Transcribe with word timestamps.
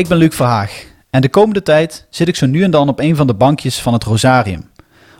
Ik 0.00 0.08
ben 0.08 0.18
Luc 0.18 0.34
Verhaag 0.34 0.84
en 1.10 1.20
de 1.20 1.28
komende 1.28 1.62
tijd 1.62 2.06
zit 2.10 2.28
ik 2.28 2.36
zo 2.36 2.46
nu 2.46 2.62
en 2.62 2.70
dan 2.70 2.88
op 2.88 3.00
een 3.00 3.16
van 3.16 3.26
de 3.26 3.34
bankjes 3.34 3.80
van 3.80 3.92
het 3.92 4.04
Rosarium, 4.04 4.70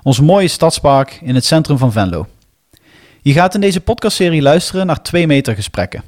ons 0.02 0.20
mooie 0.20 0.48
stadspark 0.48 1.18
in 1.22 1.34
het 1.34 1.44
centrum 1.44 1.78
van 1.78 1.92
Venlo. 1.92 2.26
Je 3.22 3.32
gaat 3.32 3.54
in 3.54 3.60
deze 3.60 3.80
podcastserie 3.80 4.42
luisteren 4.42 4.86
naar 4.86 5.02
twee 5.02 5.26
meter 5.26 5.54
gesprekken. 5.54 6.02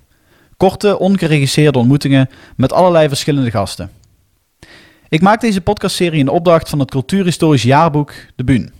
Korte, 0.57 0.99
ongeregisseerde 0.99 1.79
ontmoetingen 1.79 2.29
met 2.57 2.73
allerlei 2.73 3.09
verschillende 3.09 3.51
gasten. 3.51 3.91
Ik 5.09 5.23
maak 5.23 5.41
deze 5.41 5.61
podcastserie 5.61 6.21
in 6.21 6.29
opdracht 6.29 6.69
van 6.69 6.79
het 6.79 6.91
cultuurhistorisch 6.91 7.63
jaarboek 7.63 8.13
De 8.37 8.45
Buun. 8.45 8.73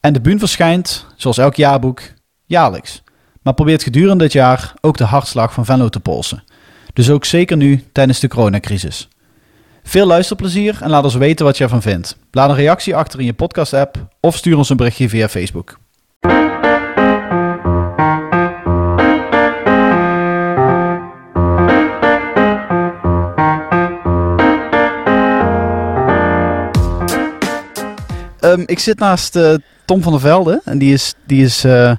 En 0.00 0.12
De 0.12 0.20
Buun 0.20 0.38
verschijnt, 0.38 1.06
zoals 1.16 1.38
elk 1.38 1.54
jaarboek, 1.54 2.02
jaarlijks, 2.46 3.02
maar 3.42 3.54
probeert 3.54 3.82
gedurende 3.82 4.24
dit 4.24 4.32
jaar 4.32 4.74
ook 4.80 4.96
de 4.96 5.04
hartslag 5.04 5.52
van 5.52 5.64
Venlo 5.64 5.88
te 5.88 6.00
polsen. 6.00 6.44
Dus 6.92 7.10
ook 7.10 7.24
zeker 7.24 7.56
nu 7.56 7.84
tijdens 7.92 8.20
de 8.20 8.28
coronacrisis. 8.28 9.08
Veel 9.82 10.06
luisterplezier 10.06 10.78
en 10.80 10.90
laat 10.90 11.04
ons 11.04 11.14
weten 11.14 11.44
wat 11.44 11.56
je 11.56 11.64
ervan 11.64 11.82
vindt. 11.82 12.16
Laat 12.30 12.50
een 12.50 12.56
reactie 12.56 12.96
achter 12.96 13.18
in 13.18 13.24
je 13.24 13.32
podcast-app 13.32 14.06
of 14.20 14.36
stuur 14.36 14.56
ons 14.56 14.70
een 14.70 14.76
berichtje 14.76 15.08
via 15.08 15.28
Facebook. 15.28 15.78
Ehm, 28.40 28.62
ik 28.66 28.78
zit 28.78 28.98
naast 28.98 29.36
uh, 29.36 29.54
Tom 29.84 30.02
van 30.02 30.12
der 30.12 30.20
Velde 30.20 30.60
en 30.64 30.78
die 30.78 30.92
is, 30.92 31.14
die 31.26 31.44
is 31.44 31.64
uh, 31.64 31.92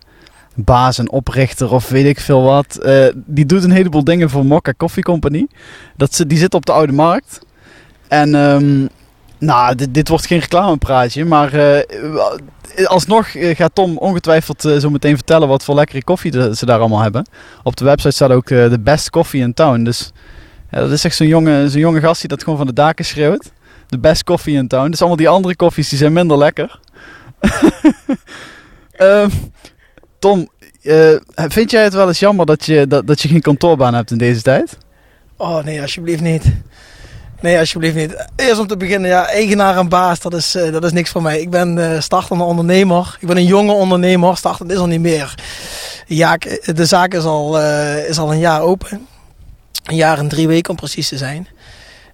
baas 0.64 0.98
en 0.98 1.12
oprichter 1.12 1.72
of 1.72 1.90
weet 1.90 2.06
ik 2.06 2.20
veel 2.20 2.42
wat. 2.42 2.80
Uh, 2.82 3.06
die 3.16 3.46
doet 3.46 3.64
een 3.64 3.72
heleboel 3.72 4.04
dingen 4.04 4.30
voor 4.30 4.46
Mokka 4.46 4.74
Coffee 4.78 5.04
Company. 5.04 5.48
Dat 5.98 6.14
ze, 6.14 6.28
die 6.28 6.38
zit 6.38 6.54
op 6.54 6.66
de 6.66 6.72
Oude 6.72 6.94
Markt. 6.94 7.40
En 8.08 8.36
um, 8.36 8.90
nou, 9.38 9.76
dit, 9.92 10.08
wordt 10.08 10.26
geen 10.26 10.40
reclamepraatje, 10.40 11.26
maar 11.26 11.52
alsnog 12.84 13.28
gaat 13.32 13.76
Tom 13.76 13.98
ongetwijfeld 13.98 14.62
zo 14.62 14.90
meteen 14.90 15.16
vertellen 15.16 15.48
wat 15.48 15.64
voor 15.64 15.76
lekkere 15.76 16.04
koffie 16.04 16.56
ze 16.56 16.66
daar 16.66 16.80
allemaal 16.80 17.02
hebben. 17.02 17.28
Op 17.64 17.76
de 17.76 17.86
website 17.86 18.12
staat 18.12 18.32
ook 18.32 18.48
de 18.48 18.80
best 18.80 19.10
coffee 19.10 19.42
in 19.42 19.54
town. 19.54 19.84
Dus 19.84 20.12
ja, 20.72 20.80
dat 20.80 20.92
is 20.92 21.04
echt 21.04 21.16
zo'n 21.16 21.28
jonge, 21.28 21.70
zo'n 21.70 21.80
jonge 21.80 22.00
gast 22.00 22.20
die 22.20 22.30
dat 22.30 22.44
gewoon 22.44 22.58
van 22.58 22.68
de 22.68 22.74
daken 22.74 23.06
schreeuwt 23.06 23.52
de 23.92 24.00
best 24.00 24.24
koffie 24.24 24.58
in 24.58 24.68
town. 24.68 24.90
Dus 24.90 25.00
allemaal 25.00 25.18
die 25.18 25.30
andere 25.30 25.56
koffies 25.56 25.90
die 25.90 25.98
zijn 25.98 26.14
minder 26.14 26.38
lekker. 26.38 26.80
uh, 28.98 29.26
Tom, 30.22 30.50
uh, 30.82 31.16
vind 31.36 31.72
jij 31.72 31.84
het 31.84 31.94
wel 31.94 32.08
eens 32.08 32.20
jammer 32.20 32.46
dat 32.46 32.66
je, 32.66 32.88
dat, 32.88 33.08
dat 33.08 33.22
je 33.22 33.28
geen 33.28 33.42
kantoorbaan 33.42 33.94
hebt 33.94 34.12
in 34.12 34.18
deze 34.18 34.42
tijd? 34.42 34.78
Oh 35.38 35.64
nee, 35.64 35.82
alsjeblieft 35.82 36.22
niet. 36.22 36.44
Nee, 37.40 37.60
alsjeblieft 37.60 37.96
niet. 37.96 38.28
Eerst 38.36 38.60
om 38.60 38.68
te 38.68 38.78
beginnen, 38.78 39.10
ja, 39.10 39.28
eigenaar 39.28 39.78
en 39.78 39.90
baas, 39.90 40.20
dat 40.20 40.34
is, 40.34 40.56
uh, 40.56 40.72
dat 40.72 40.84
is 40.84 40.92
niks 40.92 41.10
voor 41.10 41.22
mij. 41.22 41.42
Ik 41.42 41.50
ben 41.50 41.78
uh, 41.78 42.00
startende 42.00 42.44
ondernemer. 42.44 43.18
Ik 43.20 43.28
ben 43.28 43.38
een 43.38 43.46
jonge 43.46 43.72
ondernemer. 43.72 44.38
Startend 44.38 44.72
is 44.72 44.78
al 44.78 44.88
niet 44.88 45.02
meer. 45.02 45.36
Ja, 46.06 46.38
de 46.74 46.86
zaak 46.86 47.14
is 47.14 47.24
al, 47.24 47.60
is 48.08 48.18
al 48.18 48.32
een 48.32 48.40
jaar 48.40 48.62
open. 48.62 49.08
Een 49.84 49.96
jaar 49.96 50.18
en 50.18 50.28
drie 50.28 50.48
weken 50.48 50.70
om 50.70 50.76
precies 50.76 51.08
te 51.08 51.18
zijn. 51.18 51.48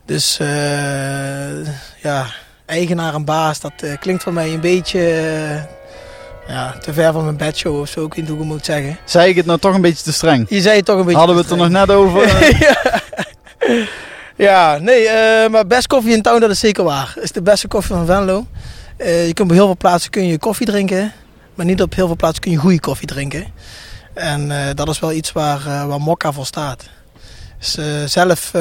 Dus 0.06 0.38
ja, 2.02 2.26
eigenaar 2.66 3.14
en 3.14 3.26
baas, 3.26 3.60
dat 3.60 3.74
klinkt 4.00 4.24
voor 4.24 4.34
mij 4.34 4.54
een 4.54 4.62
beetje 4.62 5.00
ja, 6.48 6.78
te 6.80 6.94
ver 6.94 7.14
van 7.14 7.24
mijn 7.24 7.38
bedshow 7.38 7.80
of 7.80 7.90
zo, 7.90 8.06
ik 8.06 8.14
weet 8.14 8.24
niet 8.24 8.34
hoe 8.34 8.40
ik 8.40 8.46
moet 8.46 8.66
zeggen. 8.66 8.98
Zei 9.06 9.30
ik 9.30 9.36
het 9.36 9.46
nou 9.46 9.60
toch 9.60 9.74
een 9.74 9.82
beetje 9.82 10.04
te 10.04 10.14
streng? 10.14 10.46
Je 10.50 10.62
zei 10.62 10.76
het 10.76 10.86
toch 10.86 10.98
een 10.98 11.04
beetje 11.04 11.18
Hadden 11.18 11.36
we 11.36 11.42
het 11.42 11.52
er 11.52 11.58
nog 11.58 11.70
net 11.70 11.92
over? 11.92 12.46
ja. 12.68 13.02
ja, 14.36 14.78
nee, 14.78 15.10
maar 15.50 15.68
best 15.68 15.88
koffie 15.88 16.14
in 16.14 16.22
town, 16.22 16.40
dat 16.40 16.50
is 16.50 16.60
zeker 16.60 16.84
waar. 16.84 17.12
Het 17.16 17.24
is 17.24 17.32
de 17.32 17.42
beste 17.42 17.68
koffie 17.68 17.96
van 17.96 18.06
Venlo. 18.06 18.46
je 18.98 19.32
kunt 19.34 19.50
op 19.50 19.56
heel 19.56 19.66
veel 19.66 19.78
plaatsen 19.78 20.12
kun 20.12 20.28
je 20.28 20.38
koffie 20.38 20.66
drinken, 20.66 21.14
maar 21.56 21.66
niet 21.66 21.82
op 21.82 21.96
heel 21.96 22.08
veel 22.08 22.16
plaatsen 22.16 22.42
kun 22.42 22.52
je 22.52 22.58
goede 22.58 22.80
koffie 22.80 23.08
drinken. 23.08 23.46
En 24.14 24.52
dat 24.76 24.90
is 24.90 25.00
wel 25.00 25.12
iets 25.12 25.32
waar, 25.32 25.88
waar 25.88 26.02
Mokka 26.02 26.32
voor 26.32 26.46
staat. 26.46 26.84
Dus 27.58 27.78
zelf 28.12 28.52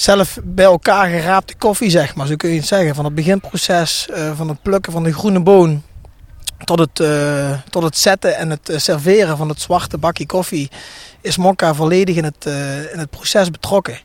zelf 0.00 0.38
bij 0.44 0.64
elkaar 0.64 1.08
geraapte 1.08 1.54
koffie, 1.54 1.90
zeg 1.90 2.14
maar. 2.14 2.26
Zo 2.26 2.36
kun 2.36 2.50
je 2.50 2.56
het 2.56 2.66
zeggen. 2.66 2.94
Van 2.94 3.04
het 3.04 3.14
beginproces, 3.14 4.08
uh, 4.10 4.36
van 4.36 4.48
het 4.48 4.62
plukken 4.62 4.92
van 4.92 5.02
de 5.02 5.12
groene 5.12 5.40
boon... 5.40 5.82
tot 6.64 6.78
het, 6.78 7.00
uh, 7.00 7.58
tot 7.70 7.82
het 7.82 7.98
zetten 7.98 8.36
en 8.36 8.50
het 8.50 8.70
uh, 8.70 8.78
serveren 8.78 9.36
van 9.36 9.48
het 9.48 9.60
zwarte 9.60 9.98
bakje 9.98 10.26
koffie... 10.26 10.70
is 11.20 11.36
Mokka 11.36 11.74
volledig 11.74 12.16
in 12.16 12.24
het, 12.24 12.44
in 12.92 12.98
het 12.98 13.10
proces 13.10 13.50
betrokken. 13.50 13.98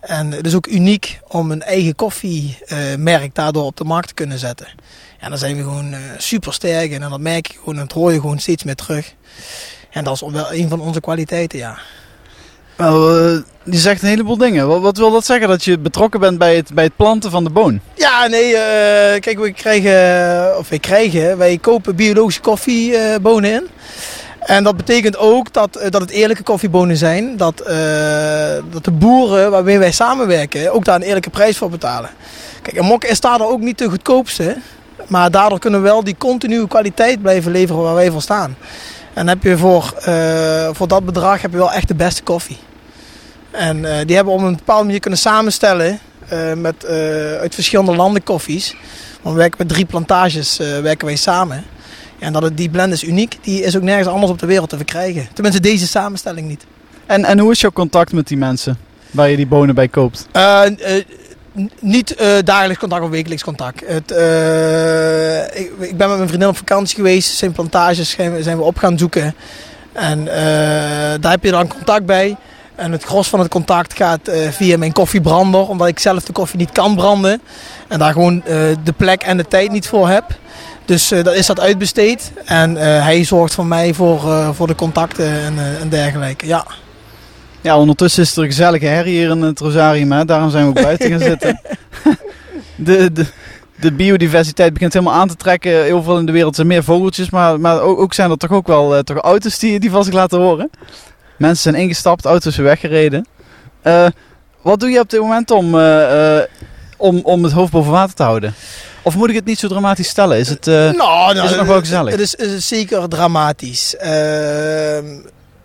En 0.00 0.30
het 0.30 0.46
is 0.46 0.54
ook 0.54 0.66
uniek 0.66 1.20
om 1.28 1.50
een 1.50 1.62
eigen 1.62 1.94
koffiemerk 1.94 3.34
daardoor 3.34 3.64
op 3.64 3.76
de 3.76 3.84
markt 3.84 4.08
te 4.08 4.14
kunnen 4.14 4.38
zetten. 4.38 4.66
En 5.18 5.30
dan 5.30 5.38
zijn 5.38 5.56
we 5.56 5.62
gewoon 5.62 5.94
super 6.18 6.52
sterk 6.52 6.92
en 6.92 7.00
dat 7.10 7.20
merk 7.20 7.46
je 7.46 7.58
gewoon 7.58 7.74
en 7.74 7.80
dat 7.80 7.92
hoor 7.92 8.12
je 8.12 8.20
gewoon 8.20 8.38
steeds 8.38 8.64
meer 8.64 8.74
terug. 8.74 9.14
En 9.90 10.04
dat 10.04 10.14
is 10.14 10.20
wel 10.20 10.52
een 10.52 10.68
van 10.68 10.80
onze 10.80 11.00
kwaliteiten, 11.00 11.58
ja. 11.58 11.78
Nou, 12.76 13.42
je 13.62 13.78
zegt 13.78 14.02
een 14.02 14.08
heleboel 14.08 14.36
dingen. 14.36 14.68
Wat, 14.68 14.80
wat, 14.80 14.96
wil 14.96 15.10
dat 15.10 15.24
zeggen? 15.24 15.48
Dat 15.48 15.64
je 15.64 15.78
betrokken 15.78 16.20
bent 16.20 16.38
bij 16.38 16.56
het, 16.56 16.74
bij 16.74 16.84
het 16.84 16.96
planten 16.96 17.30
van 17.30 17.44
de 17.44 17.50
boon? 17.50 17.80
Ja, 17.94 18.26
nee. 18.26 18.50
Uh, 18.50 18.58
kijk, 19.20 19.38
we 19.38 19.52
krijgen, 19.52 20.58
of 20.58 20.68
wij 20.68 20.78
krijgen, 20.78 21.38
wij 21.38 21.58
kopen 21.58 21.96
biologische 21.96 22.40
koffiebonen 22.40 23.52
in. 23.52 23.68
En 24.40 24.64
dat 24.64 24.76
betekent 24.76 25.16
ook 25.16 25.52
dat, 25.52 25.72
dat 25.88 26.00
het 26.00 26.10
eerlijke 26.10 26.42
koffiebonen 26.42 26.96
zijn. 26.96 27.36
Dat, 27.36 27.56
dat 28.70 28.84
de 28.84 28.90
boeren 28.90 29.50
waarmee 29.50 29.78
wij 29.78 29.92
samenwerken 29.92 30.72
ook 30.72 30.84
daar 30.84 30.94
een 30.94 31.02
eerlijke 31.02 31.30
prijs 31.30 31.56
voor 31.56 31.70
betalen. 31.70 32.10
Kijk, 32.62 32.76
een 32.76 32.84
mok 32.84 33.04
is 33.04 33.20
daar 33.20 33.40
ook 33.40 33.60
niet 33.60 33.78
de 33.78 33.88
goedkoopste. 33.88 34.56
Maar 35.08 35.30
daardoor 35.30 35.58
kunnen 35.58 35.82
we 35.82 35.88
wel 35.88 36.04
die 36.04 36.16
continue 36.18 36.66
kwaliteit 36.66 37.22
blijven 37.22 37.52
leveren 37.52 37.82
waar 37.82 37.94
wij 37.94 38.10
voor 38.10 38.22
staan. 38.22 38.56
En 39.14 39.28
heb 39.28 39.42
je 39.42 39.56
voor, 39.56 39.94
uh, 40.08 40.68
voor 40.72 40.88
dat 40.88 41.04
bedrag 41.04 41.42
heb 41.42 41.50
je 41.50 41.56
wel 41.56 41.72
echt 41.72 41.88
de 41.88 41.94
beste 41.94 42.22
koffie. 42.22 42.58
En 43.50 43.76
uh, 43.76 43.82
die 44.06 44.16
hebben 44.16 44.34
we 44.34 44.40
op 44.40 44.46
een 44.46 44.56
bepaalde 44.56 44.84
manier 44.84 45.00
kunnen 45.00 45.18
samenstellen 45.18 45.98
uh, 46.32 46.52
met, 46.52 46.86
uit 47.40 47.54
verschillende 47.54 47.96
landen 47.96 48.22
koffies. 48.22 48.76
Want 49.22 49.34
we 49.34 49.40
werken 49.40 49.58
met 49.58 49.68
drie 49.68 49.84
plantages 49.84 50.56
werken 50.56 51.06
wij 51.06 51.16
samen. 51.16 51.64
En 52.18 52.32
dat 52.32 52.42
het, 52.42 52.56
die 52.56 52.70
blend 52.70 52.92
is 52.92 53.04
uniek. 53.04 53.38
Die 53.40 53.62
is 53.62 53.76
ook 53.76 53.82
nergens 53.82 54.08
anders 54.08 54.32
op 54.32 54.38
de 54.38 54.46
wereld 54.46 54.68
te 54.68 54.76
verkrijgen. 54.76 55.28
Tenminste 55.32 55.60
deze 55.60 55.86
samenstelling 55.86 56.48
niet. 56.48 56.64
En, 57.06 57.24
en 57.24 57.38
hoe 57.38 57.50
is 57.50 57.60
jouw 57.60 57.70
contact 57.70 58.12
met 58.12 58.28
die 58.28 58.36
mensen 58.36 58.78
waar 59.10 59.30
je 59.30 59.36
die 59.36 59.46
bonen 59.46 59.74
bij 59.74 59.88
koopt? 59.88 60.26
Niet 61.80 62.20
uh, 62.20 62.28
dagelijks 62.44 62.78
contact 62.78 63.02
of 63.02 63.10
wekelijks 63.10 63.44
contact. 63.44 63.82
Het, 63.86 64.12
uh, 64.12 65.42
ik, 65.44 65.70
ik, 65.78 65.96
ben 65.96 66.08
met 66.08 66.16
mijn 66.16 66.28
vriendin 66.28 66.48
op 66.48 66.56
vakantie 66.56 66.96
geweest. 66.96 67.36
Zijn 67.36 67.52
plantages 67.52 68.10
zijn 68.40 68.56
we 68.56 68.62
op 68.62 68.78
gaan 68.78 68.98
zoeken. 68.98 69.34
En 69.92 70.18
uh, 70.18 70.34
daar 71.20 71.30
heb 71.30 71.44
je 71.44 71.50
dan 71.50 71.68
contact 71.68 72.06
bij. 72.06 72.36
En 72.74 72.92
het 72.92 73.04
gros 73.04 73.28
van 73.28 73.40
het 73.40 73.48
contact 73.48 73.94
gaat 73.94 74.30
via 74.50 74.78
mijn 74.78 74.92
koffiebrander. 74.92 75.68
Omdat 75.68 75.88
ik 75.88 75.98
zelf 75.98 76.24
de 76.24 76.32
koffie 76.32 76.58
niet 76.58 76.72
kan 76.72 76.94
branden. 76.94 77.40
En 77.88 77.98
daar 77.98 78.12
gewoon 78.12 78.42
de 78.84 78.92
plek 78.96 79.22
en 79.22 79.36
de 79.36 79.48
tijd 79.48 79.70
niet 79.70 79.86
voor 79.88 80.08
heb. 80.08 80.24
Dus 80.84 81.08
dat 81.08 81.34
is 81.34 81.46
dat 81.46 81.60
uitbesteed. 81.60 82.32
En 82.44 82.76
hij 82.76 83.24
zorgt 83.24 83.54
voor 83.54 83.66
mij 83.66 83.94
voor, 83.94 84.20
voor 84.54 84.66
de 84.66 84.74
contacten 84.74 85.26
en, 85.26 85.58
en 85.80 85.88
dergelijke. 85.88 86.46
Ja. 86.46 86.66
Ja, 87.62 87.78
ondertussen 87.78 88.22
is 88.22 88.36
er 88.36 88.42
een 88.42 88.48
gezellige 88.48 88.86
herrie 88.86 89.16
hier 89.16 89.30
in 89.30 89.42
het 89.42 89.60
Rosarium. 89.60 90.12
Hè? 90.12 90.24
Daarom 90.24 90.50
zijn 90.50 90.62
we 90.62 90.68
ook 90.68 90.84
buiten 90.84 91.10
gaan 91.10 91.18
zitten. 91.18 91.60
de, 92.76 93.12
de, 93.12 93.26
de 93.80 93.92
biodiversiteit 93.92 94.72
begint 94.72 94.92
helemaal 94.92 95.14
aan 95.14 95.28
te 95.28 95.36
trekken. 95.36 95.82
Heel 95.82 96.02
veel 96.02 96.18
in 96.18 96.26
de 96.26 96.32
wereld 96.32 96.54
zijn 96.54 96.66
meer 96.66 96.84
vogeltjes. 96.84 97.30
Maar, 97.30 97.60
maar 97.60 97.80
ook, 97.80 97.98
ook 97.98 98.14
zijn 98.14 98.30
er 98.30 98.36
toch 98.36 98.50
ook 98.50 98.66
wel 98.66 98.96
uh, 98.96 99.00
toch 99.00 99.16
auto's 99.16 99.58
die, 99.58 99.80
die 99.80 99.90
van 99.90 100.04
zich 100.04 100.14
laten 100.14 100.40
horen. 100.40 100.70
Mensen 101.36 101.72
zijn 101.72 101.82
ingestapt, 101.82 102.24
auto's 102.24 102.54
zijn 102.54 102.66
weggereden. 102.66 103.26
Uh, 103.82 104.06
wat 104.62 104.80
doe 104.80 104.90
je 104.90 105.00
op 105.00 105.10
dit 105.10 105.20
moment 105.20 105.50
om, 105.50 105.74
uh, 105.74 106.38
om, 106.96 107.20
om 107.22 107.44
het 107.44 107.52
hoofd 107.52 107.72
boven 107.72 107.92
water 107.92 108.14
te 108.14 108.22
houden? 108.22 108.54
Of 109.02 109.16
moet 109.16 109.28
ik 109.28 109.34
het 109.34 109.44
niet 109.44 109.58
zo 109.58 109.68
dramatisch 109.68 110.08
stellen? 110.08 110.38
Is 110.38 110.48
het, 110.48 110.66
nou, 110.66 110.96
nou, 110.96 111.38
is 111.38 111.48
het 111.48 111.58
nog 111.58 111.66
wel 111.66 111.78
gezellig? 111.78 112.10
Het 112.10 112.20
is, 112.20 112.34
is 112.34 112.68
zeker 112.68 113.08
dramatisch. 113.08 113.96
Ehm, 113.96 115.04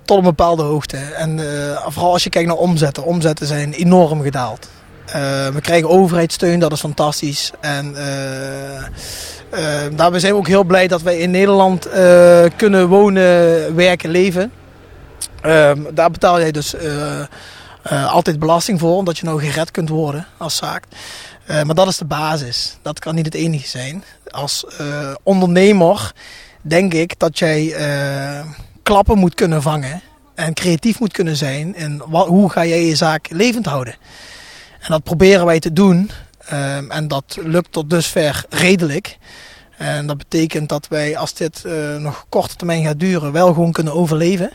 tot 0.07 0.18
een 0.18 0.24
bepaalde 0.24 0.63
hoogte. 0.63 0.98
En 0.98 1.38
uh, 1.38 1.45
vooral 1.88 2.12
als 2.12 2.24
je 2.24 2.30
kijkt 2.30 2.48
naar 2.48 2.57
omzetten. 2.57 3.04
Omzetten 3.04 3.48
zijn 3.48 3.74
enorm 3.74 4.21
gedaald. 4.21 4.69
Uh, 5.07 5.13
we 5.48 5.62
krijgen 5.62 5.89
overheidssteun, 5.89 6.59
dat 6.59 6.71
is 6.71 6.80
fantastisch. 6.80 7.51
En 7.59 7.95
uh, 7.95 8.01
daarbij 9.95 10.19
zijn 10.19 10.33
we 10.33 10.38
ook 10.38 10.48
heel 10.48 10.63
blij 10.63 10.88
dat 10.88 11.01
wij 11.01 11.18
in 11.18 11.31
Nederland 11.31 11.89
kunnen 12.56 12.88
wonen, 12.88 13.75
werken, 13.75 14.09
leven. 14.09 14.51
Ehm, 15.42 15.81
daar 15.94 16.12
betaal 16.12 16.39
jij 16.39 16.51
dus 16.51 16.75
altijd 18.07 18.39
belasting 18.39 18.80
voor, 18.80 18.95
omdat 18.95 19.18
je 19.18 19.25
nou 19.25 19.39
gered 19.39 19.71
kunt 19.71 19.89
worden 19.89 20.27
als 20.38 20.56
zaak. 20.56 20.83
maar 21.48 21.75
dat 21.75 21.88
is 21.88 21.98
de 21.98 22.06
basis. 22.06 22.77
Dat 22.81 23.00
kan 23.00 23.15
niet 23.15 23.25
het 23.25 23.36
enige 23.36 23.68
zijn. 23.68 24.03
Als 24.30 24.65
ondernemer 25.24 26.12
denk 26.62 26.94
ik 26.94 27.19
dat 27.19 27.39
jij 27.39 27.75
klappen 28.88 29.18
moet 29.18 29.36
kunnen 29.36 29.62
vangen 29.62 30.01
en 30.36 30.54
creatief 30.54 31.00
moet 31.00 31.13
kunnen 31.13 31.36
zijn 31.36 31.75
in 31.75 32.01
hoe 32.10 32.50
ga 32.50 32.66
jij 32.66 32.86
je 32.86 32.95
zaak 32.95 33.30
levend 33.30 33.66
houden. 33.66 33.95
En 34.80 34.88
dat 34.92 35.04
proberen 35.04 35.45
wij 35.45 35.60
te 35.60 35.74
doen 35.74 36.12
ehm, 36.45 36.92
en 36.92 37.07
dat 37.07 37.38
lukt 37.44 37.72
tot 37.72 37.89
dusver 37.89 38.45
redelijk. 38.50 39.18
En 39.78 40.07
dat 40.07 40.18
betekent 40.18 40.69
dat 40.69 40.88
wij, 40.88 41.18
als 41.18 41.34
dit 41.34 41.63
uh, 41.66 41.95
nog 41.95 42.25
korte 42.30 42.56
termijn 42.56 42.84
gaat 42.84 43.00
duren, 43.00 43.31
wel 43.31 43.48
gewoon 43.54 43.72
kunnen 43.72 43.94
overleven. 43.94 44.51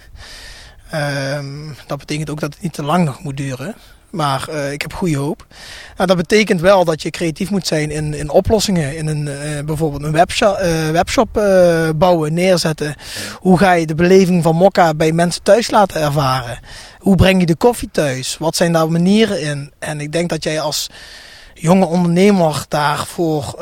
Ehm, 0.91 1.69
dat 1.87 1.99
betekent 1.99 2.31
ook 2.31 2.41
dat 2.41 2.55
het 2.55 2.63
niet 2.63 2.73
te 2.73 2.83
lang 2.83 3.05
nog 3.05 3.23
moet 3.23 3.37
duren. 3.37 3.75
Maar 4.13 4.47
uh, 4.51 4.73
ik 4.73 4.83
heb 4.83 4.93
goede 4.93 5.17
hoop. 5.17 5.47
Nou, 5.97 6.09
dat 6.09 6.17
betekent 6.17 6.61
wel 6.61 6.85
dat 6.85 7.03
je 7.03 7.11
creatief 7.11 7.51
moet 7.51 7.67
zijn 7.67 7.91
in, 7.91 8.15
in 8.15 8.31
oplossingen. 8.31 8.97
In 8.97 9.07
een, 9.07 9.27
uh, 9.27 9.65
bijvoorbeeld 9.65 10.03
een 10.03 10.13
webshop, 10.13 10.59
uh, 10.59 10.91
webshop 10.91 11.33
bouwen, 11.97 12.35
neerzetten. 12.35 12.95
Hoe 13.39 13.59
ga 13.59 13.73
je 13.73 13.87
de 13.87 13.95
beleving 13.95 14.43
van 14.43 14.57
Mokka 14.57 14.95
bij 14.95 15.13
mensen 15.13 15.43
thuis 15.43 15.71
laten 15.71 16.01
ervaren? 16.01 16.59
Hoe 16.99 17.17
breng 17.17 17.41
je 17.41 17.47
de 17.47 17.57
koffie 17.57 17.89
thuis? 17.93 18.37
Wat 18.39 18.57
zijn 18.57 18.73
daar 18.73 18.91
manieren 18.91 19.43
in? 19.43 19.73
En 19.79 20.01
ik 20.01 20.13
denk 20.13 20.29
dat 20.29 20.45
jij 20.45 20.61
als 20.61 20.91
jonge 21.55 21.87
ondernemer 21.87 22.65
daarvoor 22.69 23.55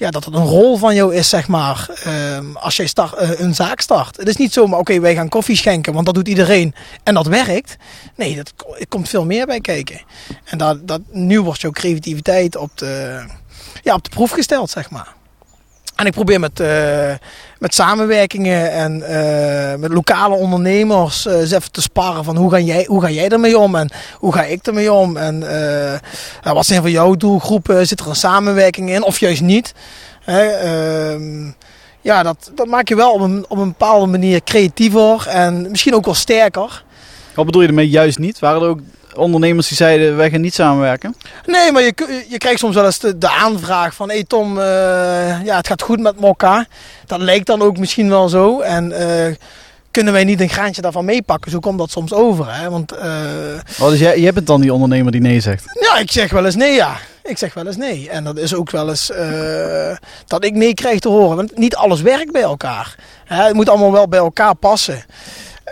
ja, 0.00 0.10
dat 0.10 0.24
het 0.24 0.34
een 0.34 0.44
rol 0.44 0.76
van 0.76 0.94
jou 0.94 1.14
is, 1.14 1.28
zeg 1.28 1.48
maar, 1.48 1.88
uh, 2.06 2.38
als 2.54 2.76
jij 2.76 2.86
start, 2.86 3.22
uh, 3.22 3.40
een 3.40 3.54
zaak 3.54 3.80
start. 3.80 4.16
Het 4.16 4.28
is 4.28 4.36
niet 4.36 4.52
zomaar, 4.52 4.78
oké, 4.78 5.00
wij 5.00 5.14
gaan 5.14 5.28
koffie 5.28 5.56
schenken, 5.56 5.92
want 5.92 6.06
dat 6.06 6.14
doet 6.14 6.28
iedereen 6.28 6.74
en 7.02 7.14
dat 7.14 7.26
werkt. 7.26 7.76
Nee, 8.16 8.36
dat, 8.36 8.54
komt 8.88 9.08
veel 9.08 9.24
meer 9.24 9.46
bij 9.46 9.60
kijken. 9.60 10.00
En 10.44 10.58
dat, 10.58 10.88
dat, 10.88 11.00
nu 11.10 11.40
wordt 11.40 11.60
jouw 11.60 11.70
creativiteit 11.70 12.56
op 12.56 12.70
de, 12.78 13.24
ja, 13.82 13.94
op 13.94 14.04
de 14.04 14.10
proef 14.10 14.30
gesteld, 14.30 14.70
zeg 14.70 14.90
maar. 14.90 15.14
En 15.96 16.06
ik 16.06 16.12
probeer 16.12 16.40
met, 16.40 16.60
uh, 16.60 17.14
met 17.60 17.74
samenwerkingen 17.74 18.72
en 18.72 18.96
uh, 19.00 19.80
met 19.80 19.92
lokale 19.92 20.34
ondernemers 20.34 21.26
uh, 21.26 21.40
even 21.40 21.72
te 21.72 21.82
sparren 21.82 22.24
van 22.24 22.36
hoe 22.36 22.50
ga, 22.50 22.58
jij, 22.58 22.84
hoe 22.88 23.00
ga 23.00 23.10
jij 23.10 23.28
ermee 23.28 23.58
om 23.58 23.74
en 23.74 23.90
hoe 24.18 24.32
ga 24.32 24.42
ik 24.42 24.66
ermee 24.66 24.92
om 24.92 25.16
en 25.16 25.40
wat 26.42 26.66
zijn 26.66 26.80
voor 26.80 26.90
jouw 26.90 27.14
doelgroepen, 27.14 27.86
zit 27.86 28.00
er 28.00 28.08
een 28.08 28.16
samenwerking 28.16 28.90
in 28.90 29.02
of 29.02 29.18
juist 29.18 29.42
niet. 29.42 29.74
Ehm, 30.24 31.50
ja, 32.00 32.22
dat, 32.22 32.50
dat 32.54 32.66
maak 32.66 32.88
je 32.88 32.96
wel 32.96 33.12
op 33.12 33.20
een, 33.20 33.44
op 33.48 33.58
een 33.58 33.68
bepaalde 33.68 34.06
manier 34.06 34.42
creatiever 34.44 35.26
en 35.28 35.70
misschien 35.70 35.94
ook 35.94 36.04
wel 36.04 36.14
sterker. 36.14 36.84
Wat 37.34 37.46
bedoel 37.46 37.62
je 37.62 37.68
ermee 37.68 37.88
juist 37.88 38.18
niet? 38.18 38.38
Waren 38.38 38.62
er 38.62 38.68
ook 38.68 38.80
ondernemers 39.14 39.68
die 39.68 39.76
zeiden 39.76 40.16
wij 40.16 40.30
gaan 40.30 40.40
niet 40.40 40.54
samenwerken? 40.54 41.16
Nee, 41.46 41.72
maar 41.72 41.82
je, 41.82 42.24
je 42.28 42.38
krijgt 42.38 42.58
soms 42.58 42.74
wel 42.74 42.84
eens 42.84 42.98
de, 42.98 43.18
de 43.18 43.30
aanvraag 43.30 43.94
van 43.94 44.08
hey 44.08 44.24
Tom, 44.24 44.58
uh, 44.58 44.64
ja, 45.44 45.56
het 45.56 45.66
gaat 45.66 45.82
goed 45.82 46.00
met 46.00 46.20
Mokka. 46.20 46.66
Dat 47.06 47.20
lijkt 47.20 47.46
dan 47.46 47.62
ook 47.62 47.78
misschien 47.78 48.08
wel 48.08 48.28
zo. 48.28 48.60
En 48.60 48.90
uh, 48.90 49.34
kunnen 49.90 50.12
wij 50.12 50.24
niet 50.24 50.40
een 50.40 50.48
graantje 50.48 50.82
daarvan 50.82 51.04
meepakken? 51.04 51.50
Zo 51.50 51.58
komt 51.58 51.78
dat 51.78 51.90
soms 51.90 52.12
over. 52.12 52.54
Hè? 52.54 52.70
Want, 52.70 52.92
uh, 52.92 53.00
oh, 53.80 53.88
dus 53.88 53.98
jij, 53.98 54.20
jij 54.20 54.32
bent 54.32 54.46
dan 54.46 54.60
die 54.60 54.72
ondernemer 54.72 55.12
die 55.12 55.20
nee 55.20 55.40
zegt? 55.40 55.64
Ja, 55.80 55.98
ik 55.98 56.10
zeg 56.10 56.30
wel 56.30 56.44
eens 56.44 56.56
nee, 56.56 56.74
ja. 56.74 56.96
Ik 57.22 57.38
zeg 57.38 57.54
wel 57.54 57.66
eens 57.66 57.76
nee. 57.76 58.08
En 58.10 58.24
dat 58.24 58.36
is 58.36 58.54
ook 58.54 58.70
wel 58.70 58.88
eens 58.88 59.12
dat 60.26 60.44
ik 60.44 60.54
nee 60.54 60.74
krijg 60.74 60.98
te 60.98 61.08
horen. 61.08 61.36
Want 61.36 61.56
niet 61.56 61.76
alles 61.76 62.00
werkt 62.00 62.32
bij 62.32 62.42
elkaar. 62.42 62.94
Hè? 63.24 63.44
Het 63.44 63.54
moet 63.54 63.68
allemaal 63.68 63.92
wel 63.92 64.08
bij 64.08 64.18
elkaar 64.18 64.54
passen. 64.54 65.04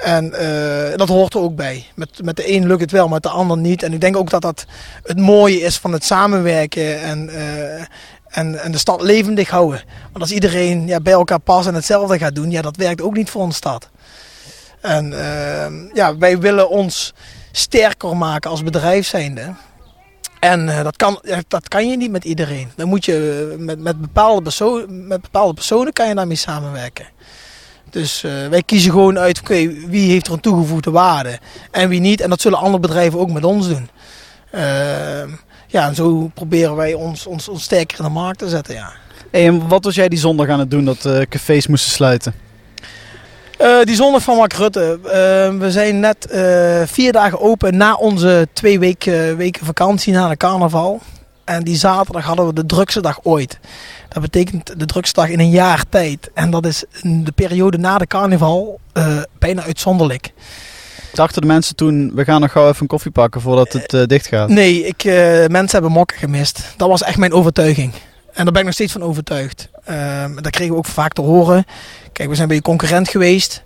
En 0.03 0.25
uh, 0.25 0.97
dat 0.97 1.09
hoort 1.09 1.35
er 1.35 1.41
ook 1.41 1.57
bij. 1.57 1.87
Met, 1.95 2.23
met 2.23 2.37
de 2.37 2.55
een 2.55 2.67
lukt 2.67 2.81
het 2.81 2.91
wel, 2.91 3.09
met 3.09 3.23
de 3.23 3.29
ander 3.29 3.57
niet. 3.57 3.83
En 3.83 3.93
ik 3.93 4.01
denk 4.01 4.17
ook 4.17 4.31
dat 4.31 4.43
dat 4.43 4.67
het 5.03 5.19
mooie 5.19 5.61
is 5.61 5.77
van 5.79 5.93
het 5.93 6.05
samenwerken 6.05 7.01
en, 7.01 7.29
uh, 7.29 7.81
en, 8.29 8.63
en 8.63 8.73
de 8.73 8.79
stad 8.79 9.03
levendig 9.03 9.51
houden. 9.51 9.83
Want 10.03 10.21
als 10.21 10.33
iedereen 10.33 10.87
ja, 10.87 11.01
bij 11.01 11.13
elkaar 11.13 11.39
past 11.39 11.69
en 11.69 11.75
hetzelfde 11.75 12.19
gaat 12.19 12.35
doen, 12.35 12.51
ja, 12.51 12.63
dat 12.63 12.77
werkt 12.77 13.03
ook 13.03 13.17
niet 13.17 13.31
voor 13.31 13.43
een 13.43 13.53
stad. 13.53 13.89
En 14.81 15.13
uh, 15.13 15.95
ja, 15.95 16.19
wij 16.19 16.39
willen 16.39 16.71
ons 16.71 17.15
sterker 17.53 18.17
maken 18.17 18.51
als 18.51 18.63
bedrijf 18.63 19.07
zijnde. 19.07 19.55
En 20.41 20.67
dat, 20.67 20.97
kan, 20.97 21.23
dat 21.49 21.69
kan 21.69 21.89
je 21.89 21.97
niet 21.97 22.11
met 22.11 22.25
iedereen. 22.25 22.71
Dan 22.77 22.89
moet 22.89 23.05
je 23.05 23.55
met, 23.59 23.79
met, 23.79 24.01
bepaalde, 24.01 24.43
perso 24.43 24.85
met 24.89 25.21
bepaalde 25.21 25.55
personen 25.55 25.93
kan 25.93 26.09
je 26.09 26.15
daarmee 26.15 26.37
samenwerken. 26.37 27.07
Dus 27.91 28.23
uh, 28.23 28.33
wij 28.49 28.63
kiezen 28.63 28.91
gewoon 28.91 29.19
uit, 29.19 29.41
oké, 29.41 29.53
okay, 29.53 29.77
wie 29.87 30.11
heeft 30.11 30.27
er 30.27 30.33
een 30.33 30.41
toegevoegde 30.41 30.91
waarde 30.91 31.39
en 31.71 31.89
wie 31.89 32.01
niet. 32.01 32.21
En 32.21 32.31
dat 32.31 32.41
zullen 32.41 32.59
andere 32.59 32.81
bedrijven 32.81 33.19
ook 33.19 33.31
met 33.31 33.45
ons 33.45 33.69
doen. 33.69 33.89
Uh, 34.55 34.61
ja, 35.67 35.87
en 35.87 35.95
zo 35.95 36.31
proberen 36.35 36.77
wij 36.77 36.95
ons, 36.95 37.27
ons, 37.27 37.49
ons 37.49 37.63
sterker 37.63 37.99
in 37.99 38.05
de 38.05 38.11
markt 38.11 38.39
te 38.39 38.49
zetten, 38.49 38.75
ja. 38.75 38.93
Hey, 39.31 39.47
en 39.47 39.69
wat 39.69 39.85
was 39.85 39.95
jij 39.95 40.09
die 40.09 40.19
zondag 40.19 40.49
aan 40.49 40.59
het 40.59 40.71
doen 40.71 40.85
dat 40.85 41.05
uh, 41.05 41.21
cafés 41.29 41.67
moesten 41.67 41.93
sluiten? 41.93 42.35
die 43.83 43.95
zondag 43.95 44.23
van 44.23 44.37
Mark 44.37 44.53
Rutte. 44.53 44.99
we 45.59 45.71
zijn 45.71 46.01
net 46.01 46.29
vier 46.85 47.13
dagen 47.13 47.41
open 47.41 47.77
na 47.77 47.95
onze 47.95 48.49
twee 48.53 48.79
weken, 48.79 49.37
weken 49.37 49.67
vakantie 49.67 50.13
na 50.13 50.29
de 50.29 50.37
carnaval. 50.37 51.01
En 51.49 51.63
die 51.63 51.77
zaterdag 51.77 52.25
hadden 52.25 52.47
we 52.47 52.53
de 52.53 52.67
drukste 52.67 53.01
dag 53.01 53.21
ooit. 53.23 53.59
Dat 54.09 54.23
betekent 54.23 54.79
de 54.79 54.87
drukste 54.87 55.21
dag 55.21 55.29
in 55.29 55.41
een 55.41 55.51
jaar 55.51 55.85
tijd. 55.89 56.31
En 56.35 56.51
dat 56.51 56.67
is 56.67 56.85
de 57.03 57.33
periode 57.35 57.79
na 57.79 57.99
de 57.99 58.07
carnaval 58.07 58.81
uh, 58.95 59.23
bijna 59.39 59.63
uitzonderlijk. 59.63 60.33
Dachten 61.13 61.41
de 61.41 61.47
mensen 61.47 61.77
toen, 61.77 62.13
we 62.15 62.25
gaan 62.25 62.41
nog 62.41 62.53
gauw 62.53 62.69
even 62.69 62.81
een 62.83 62.87
koffie 62.87 63.11
pakken 63.11 63.41
voordat 63.41 63.73
het 63.73 63.93
uh, 63.93 64.05
dicht 64.05 64.27
gaat? 64.27 64.49
Nee, 64.49 64.87
ik, 64.87 65.05
uh, 65.05 65.13
mensen 65.47 65.71
hebben 65.71 65.91
mokken 65.91 66.19
gemist. 66.19 66.75
Dat 66.77 66.89
was 66.89 67.03
echt 67.03 67.19
mijn 67.19 67.33
overtuiging. 67.33 67.93
En 68.33 68.45
daar 68.45 68.53
ben 68.53 68.59
ik 68.61 68.65
nog 68.65 68.75
steeds 68.75 68.93
van 68.93 69.03
overtuigd. 69.03 69.69
Ehm, 69.85 70.35
dat 70.35 70.51
kregen 70.51 70.73
we 70.73 70.79
ook 70.79 70.87
vaak 70.87 71.13
te 71.13 71.21
horen. 71.21 71.65
Kijk, 72.13 72.29
we 72.29 72.35
zijn 72.35 72.49
bij 72.49 72.57
je 72.57 72.63
concurrent 72.63 73.09
geweest. 73.09 73.63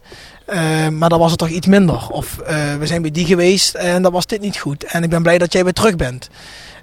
Ehm, 0.47 0.99
maar 0.99 1.09
dan 1.09 1.19
was 1.19 1.31
het 1.31 1.39
toch 1.39 1.49
iets 1.49 1.67
minder. 1.67 2.09
Of 2.11 2.37
we 2.79 2.87
zijn 2.87 3.03
bij 3.03 3.11
die 3.11 3.27
geweest 3.27 3.75
en 3.75 4.03
dan 4.03 4.13
was 4.13 4.27
dit 4.27 4.41
niet 4.41 4.57
goed. 4.57 4.85
En 4.85 5.03
ik 5.03 5.11
ben 5.11 5.23
blij 5.23 5.39
dat 5.39 5.53
jij 5.53 5.65
weer 5.65 5.73
terug 5.73 5.97
bent. 5.97 6.29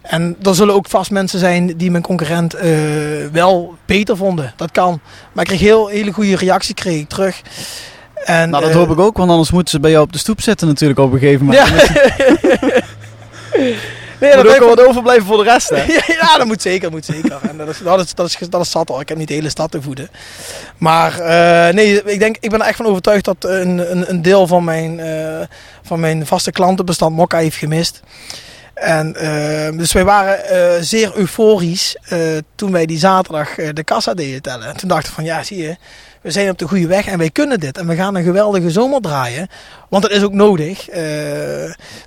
En 0.02 0.36
er 0.44 0.56
zullen 0.56 0.74
ook 0.74 0.88
vast 0.88 1.12
mensen 1.12 1.40
zijn 1.40 1.78
die 1.78 1.92
mijn 1.92 2.04
concurrent 2.04 2.56
uh, 2.56 2.62
wel 3.32 3.76
beter 3.86 4.18
vonden. 4.18 4.54
Dat 4.56 4.72
kan. 4.72 5.00
Maar 5.34 5.44
ik 5.44 5.50
kreeg 5.50 5.60
heel 5.60 5.88
hele 5.88 6.12
goede 6.12 6.36
reactie 6.36 6.76
kreeg 6.76 7.00
ik 7.00 7.10
terug. 7.10 7.42
En, 8.26 8.50
nou, 8.50 8.64
dat 8.64 8.72
uh, 8.72 8.78
hoop 8.78 8.90
ik 8.90 9.00
ook, 9.00 9.18
want 9.18 9.30
anders 9.30 9.52
moeten 9.52 9.70
ze 9.74 9.80
bij 9.80 9.92
jou 9.92 10.04
op 10.04 10.14
de 10.14 10.20
stoep 10.20 10.42
zitten 10.42 10.68
natuurlijk 10.68 11.00
op 11.00 11.12
een 11.12 11.20
gegeven 11.20 11.46
moment. 11.46 11.68
Ja. 11.68 11.76
nee, 14.20 14.36
dat 14.36 14.44
moet 14.44 14.62
ook 14.62 14.76
wat 14.76 14.88
overblijven 14.88 15.26
voor 15.26 15.44
de 15.44 15.50
rest, 15.50 15.70
hè? 15.70 15.84
ja, 16.22 16.38
dat 16.38 16.46
moet 16.46 16.62
zeker, 16.62 16.92
moet 16.92 17.06
zeker. 17.06 17.38
En 17.50 17.58
dat 17.58 17.68
is, 17.68 17.78
dat, 17.84 18.00
is, 18.00 18.14
dat, 18.14 18.28
is, 18.28 18.38
dat 18.50 18.62
is 18.62 18.72
zat 18.72 18.90
al. 18.90 19.02
Ik 19.02 19.10
heb 19.10 19.18
niet 19.18 19.28
de 19.28 19.34
hele 19.34 19.50
stad 19.50 19.72
te 19.72 19.82
voeden. 19.82 20.10
Maar 20.78 21.20
uh, 21.20 21.74
nee, 21.74 22.04
ik, 22.04 22.20
denk, 22.20 22.38
ik 22.40 22.50
ben 22.50 22.62
er 22.62 22.68
echt 22.68 22.78
van 22.78 22.86
overtuigd 22.86 23.26
dat 23.26 23.36
een, 23.40 23.92
een, 23.92 24.10
een 24.10 24.22
deel 24.22 24.48
van 24.48 24.64
mijn, 24.64 25.02
van 25.84 26.00
mijn 26.00 26.26
vaste 26.26 26.52
klantenbestand 26.52 27.16
Mokka 27.16 27.38
heeft 27.38 27.58
gemist. 27.58 28.02
En, 28.80 29.16
uh, 29.22 29.78
dus 29.78 29.92
wij 29.92 30.04
waren 30.04 30.40
uh, 30.52 30.82
zeer 30.82 31.16
euforisch 31.16 31.96
uh, 32.14 32.20
toen 32.56 32.72
wij 32.72 32.86
die 32.86 32.98
zaterdag 32.98 33.56
de 33.56 33.84
kassa 33.84 34.14
deden 34.14 34.42
tellen. 34.42 34.68
En 34.68 34.78
toen 34.78 34.90
dachten 34.90 35.10
we 35.10 35.16
van 35.16 35.24
ja, 35.24 35.44
zie 35.44 35.58
je, 35.58 35.76
we 36.22 36.32
zijn 36.32 36.50
op 36.50 36.58
de 36.58 36.68
goede 36.68 36.88
weg 36.88 37.06
en 37.06 37.18
wij 37.18 37.30
kunnen 37.30 37.60
dit. 37.60 37.78
En 37.78 37.88
we 37.88 37.96
gaan 37.96 38.16
een 38.16 38.24
geweldige 38.24 38.72
zomer 38.72 39.02
draaien. 39.02 39.48
Want 39.90 40.04
dat 40.04 40.12
is 40.12 40.24
ook 40.24 40.34
nodig. 40.34 40.88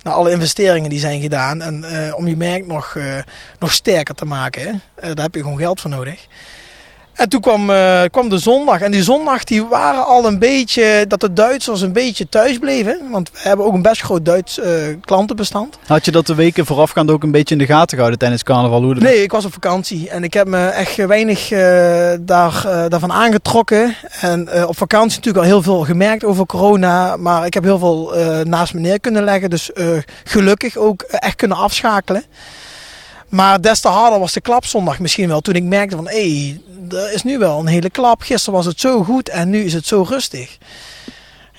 na 0.03 0.11
alle 0.11 0.31
investeringen 0.31 0.89
die 0.89 0.99
zijn 0.99 1.21
gedaan. 1.21 1.61
En 1.61 1.85
om 2.15 2.27
je 2.27 2.37
merk 2.37 2.67
nog, 2.67 2.97
nog 3.59 3.71
sterker 3.71 4.15
te 4.15 4.25
maken, 4.25 4.81
daar 4.95 5.23
heb 5.25 5.35
je 5.35 5.41
gewoon 5.41 5.57
geld 5.57 5.81
voor 5.81 5.89
nodig. 5.89 6.27
En 7.13 7.29
toen 7.29 7.41
kwam, 7.41 7.69
uh, 7.69 8.01
kwam 8.11 8.29
de 8.29 8.37
zondag. 8.37 8.81
En 8.81 8.91
die 8.91 9.03
zondag 9.03 9.43
die 9.43 9.65
waren 9.65 10.05
al 10.05 10.25
een 10.25 10.39
beetje, 10.39 11.05
dat 11.07 11.19
de 11.19 11.33
Duitsers 11.33 11.81
een 11.81 11.93
beetje 11.93 12.29
thuis 12.29 12.57
bleven. 12.57 12.99
Want 13.11 13.31
we 13.31 13.39
hebben 13.41 13.65
ook 13.65 13.73
een 13.73 13.81
best 13.81 14.01
groot 14.01 14.25
Duits 14.25 14.59
uh, 14.59 14.65
klantenbestand. 15.01 15.77
Had 15.87 16.05
je 16.05 16.11
dat 16.11 16.27
de 16.27 16.35
weken 16.35 16.65
voorafgaand 16.65 17.11
ook 17.11 17.23
een 17.23 17.31
beetje 17.31 17.55
in 17.55 17.61
de 17.61 17.65
gaten 17.65 17.89
gehouden 17.89 18.19
tijdens 18.19 18.43
carnaval? 18.43 18.83
Hoe 18.83 18.95
nee, 18.95 19.23
ik 19.23 19.31
was 19.31 19.45
op 19.45 19.53
vakantie. 19.53 20.09
En 20.09 20.23
ik 20.23 20.33
heb 20.33 20.47
me 20.47 20.65
echt 20.65 20.95
weinig 20.95 21.51
uh, 21.51 21.59
daar, 22.19 22.87
daarvan 22.89 23.11
aangetrokken. 23.11 23.95
En 24.21 24.67
op 24.67 24.77
vakantie 24.77 25.17
natuurlijk 25.17 25.45
al 25.45 25.51
heel 25.51 25.61
veel 25.61 25.83
gemerkt 25.83 26.23
over 26.23 26.45
corona. 26.45 27.17
Maar 27.17 27.45
ik 27.45 27.53
heb 27.53 27.63
heel 27.63 27.79
veel 27.79 28.13
naast 28.43 28.73
me 28.73 28.79
neer 28.79 28.99
kunnen 28.99 29.23
leggen. 29.23 29.49
Dus 29.49 29.71
gelukkig 30.23 30.77
ook 30.77 31.01
echt 31.01 31.35
kunnen 31.35 31.57
afschakelen. 31.57 32.23
Maar 33.33 33.61
des 33.61 33.79
te 33.79 33.87
harder 33.87 34.19
was 34.19 34.33
de 34.33 34.41
klapzondag 34.41 34.99
misschien 34.99 35.27
wel. 35.27 35.41
Toen 35.41 35.53
ik 35.53 35.63
merkte 35.63 35.95
van, 35.95 36.07
hé, 36.07 36.29
hey, 36.29 36.61
er 36.99 37.13
is 37.13 37.23
nu 37.23 37.37
wel 37.37 37.59
een 37.59 37.67
hele 37.67 37.89
klap. 37.89 38.21
Gisteren 38.21 38.53
was 38.53 38.65
het 38.65 38.79
zo 38.79 39.03
goed 39.03 39.29
en 39.29 39.49
nu 39.49 39.63
is 39.63 39.73
het 39.73 39.85
zo 39.85 40.05
rustig. 40.09 40.57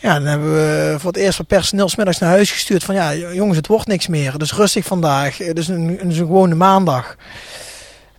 Ja, 0.01 0.15
dan 0.15 0.27
hebben 0.27 0.53
we 0.53 0.95
voor 0.99 1.13
het 1.13 1.21
eerst 1.21 1.39
wat 1.39 1.47
personeel 1.47 1.89
smiddags 1.89 2.19
naar 2.19 2.31
huis 2.31 2.51
gestuurd. 2.51 2.85
Van 2.85 2.95
ja, 2.95 3.15
jongens, 3.15 3.57
het 3.57 3.67
wordt 3.67 3.87
niks 3.87 4.07
meer. 4.07 4.39
Dus 4.39 4.53
rustig 4.53 4.85
vandaag. 4.85 5.37
Dus 5.37 5.69
een, 5.69 5.99
een 6.01 6.13
gewone 6.13 6.55
maandag. 6.55 7.17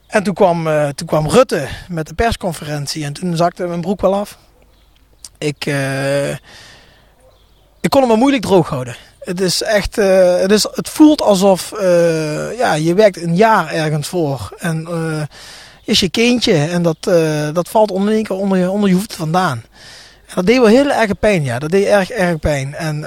En 0.07 0.23
toen 0.23 0.33
kwam, 0.33 0.67
uh, 0.67 0.87
toen 0.87 1.07
kwam 1.07 1.29
Rutte 1.29 1.67
met 1.87 2.07
de 2.07 2.13
persconferentie. 2.13 3.03
En 3.03 3.13
toen 3.13 3.35
zakte 3.35 3.67
mijn 3.67 3.81
broek 3.81 4.01
wel 4.01 4.15
af. 4.15 4.37
Ik, 5.37 5.65
uh, 5.65 6.29
ik 7.81 7.89
kon 7.89 7.99
hem 7.99 8.07
maar 8.07 8.17
moeilijk 8.17 8.43
droog 8.43 8.69
houden. 8.69 8.95
Het 9.25 9.41
is 9.41 9.61
echt, 9.61 9.97
uh, 9.97 10.35
het, 10.39 10.51
is, 10.51 10.67
het 10.71 10.89
voelt 10.89 11.21
alsof 11.21 11.73
uh, 11.81 12.57
ja, 12.57 12.73
je 12.73 12.93
werkt 12.93 13.21
een 13.21 13.35
jaar 13.35 13.71
ergens 13.71 14.07
voor. 14.07 14.53
En 14.57 14.87
uh, 14.89 15.21
is 15.83 15.99
je 15.99 16.09
kindje 16.09 16.53
en 16.53 16.81
dat, 16.81 16.97
dat 17.53 17.69
valt 17.69 17.91
onder 17.91 18.13
één 18.13 18.23
keer 18.23 18.35
onder 18.35 18.57
je, 18.57 18.69
onder 18.69 18.89
je 18.89 18.95
hoofd 18.95 19.15
vandaan. 19.15 19.63
Dat 20.35 20.45
deed 20.45 20.57
wel 20.57 20.67
heel 20.67 20.91
erg 20.91 21.19
pijn, 21.19 21.43
ja. 21.43 21.59
Dat 21.59 21.69
deed 21.69 21.85
erg, 21.85 22.09
erg 22.09 22.39
pijn. 22.39 22.73
En 22.75 23.05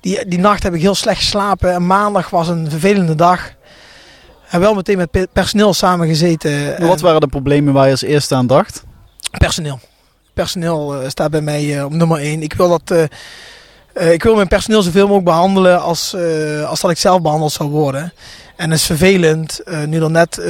die, 0.00 0.28
die 0.28 0.38
nacht 0.38 0.62
heb 0.62 0.74
ik 0.74 0.80
heel 0.80 0.94
slecht 0.94 1.18
geslapen. 1.18 1.72
En 1.72 1.86
maandag 1.86 2.30
was 2.30 2.48
een 2.48 2.70
vervelende 2.70 3.14
dag. 3.14 3.52
En 4.48 4.60
wel 4.60 4.74
meteen 4.74 4.96
met 4.96 5.28
personeel 5.32 5.74
samengezeten. 5.74 6.86
Wat 6.86 7.00
waren 7.00 7.20
de 7.20 7.26
problemen 7.26 7.72
waar 7.72 7.84
je 7.84 7.90
als 7.90 8.02
eerste 8.02 8.34
aan 8.34 8.46
dacht? 8.46 8.84
Personeel. 9.38 9.80
Personeel 10.34 11.02
staat 11.06 11.30
bij 11.30 11.40
mij 11.40 11.82
op 11.82 11.92
nummer 11.92 12.18
1. 12.18 12.42
Ik 12.42 12.52
wil 12.52 12.68
dat... 12.68 13.08
ik 14.00 14.22
wil 14.22 14.34
mijn 14.34 14.48
personeel 14.48 14.82
zoveel 14.82 15.02
mogelijk 15.02 15.24
behandelen 15.24 15.82
als, 15.82 16.16
als 16.66 16.80
dat 16.80 16.90
ik 16.90 16.98
zelf 16.98 17.20
behandeld 17.20 17.52
zou 17.52 17.70
worden. 17.70 18.12
En 18.56 18.70
het 18.70 18.78
is 18.78 18.86
vervelend, 18.86 19.60
nu 19.86 20.02
er 20.02 20.10
net 20.10 20.40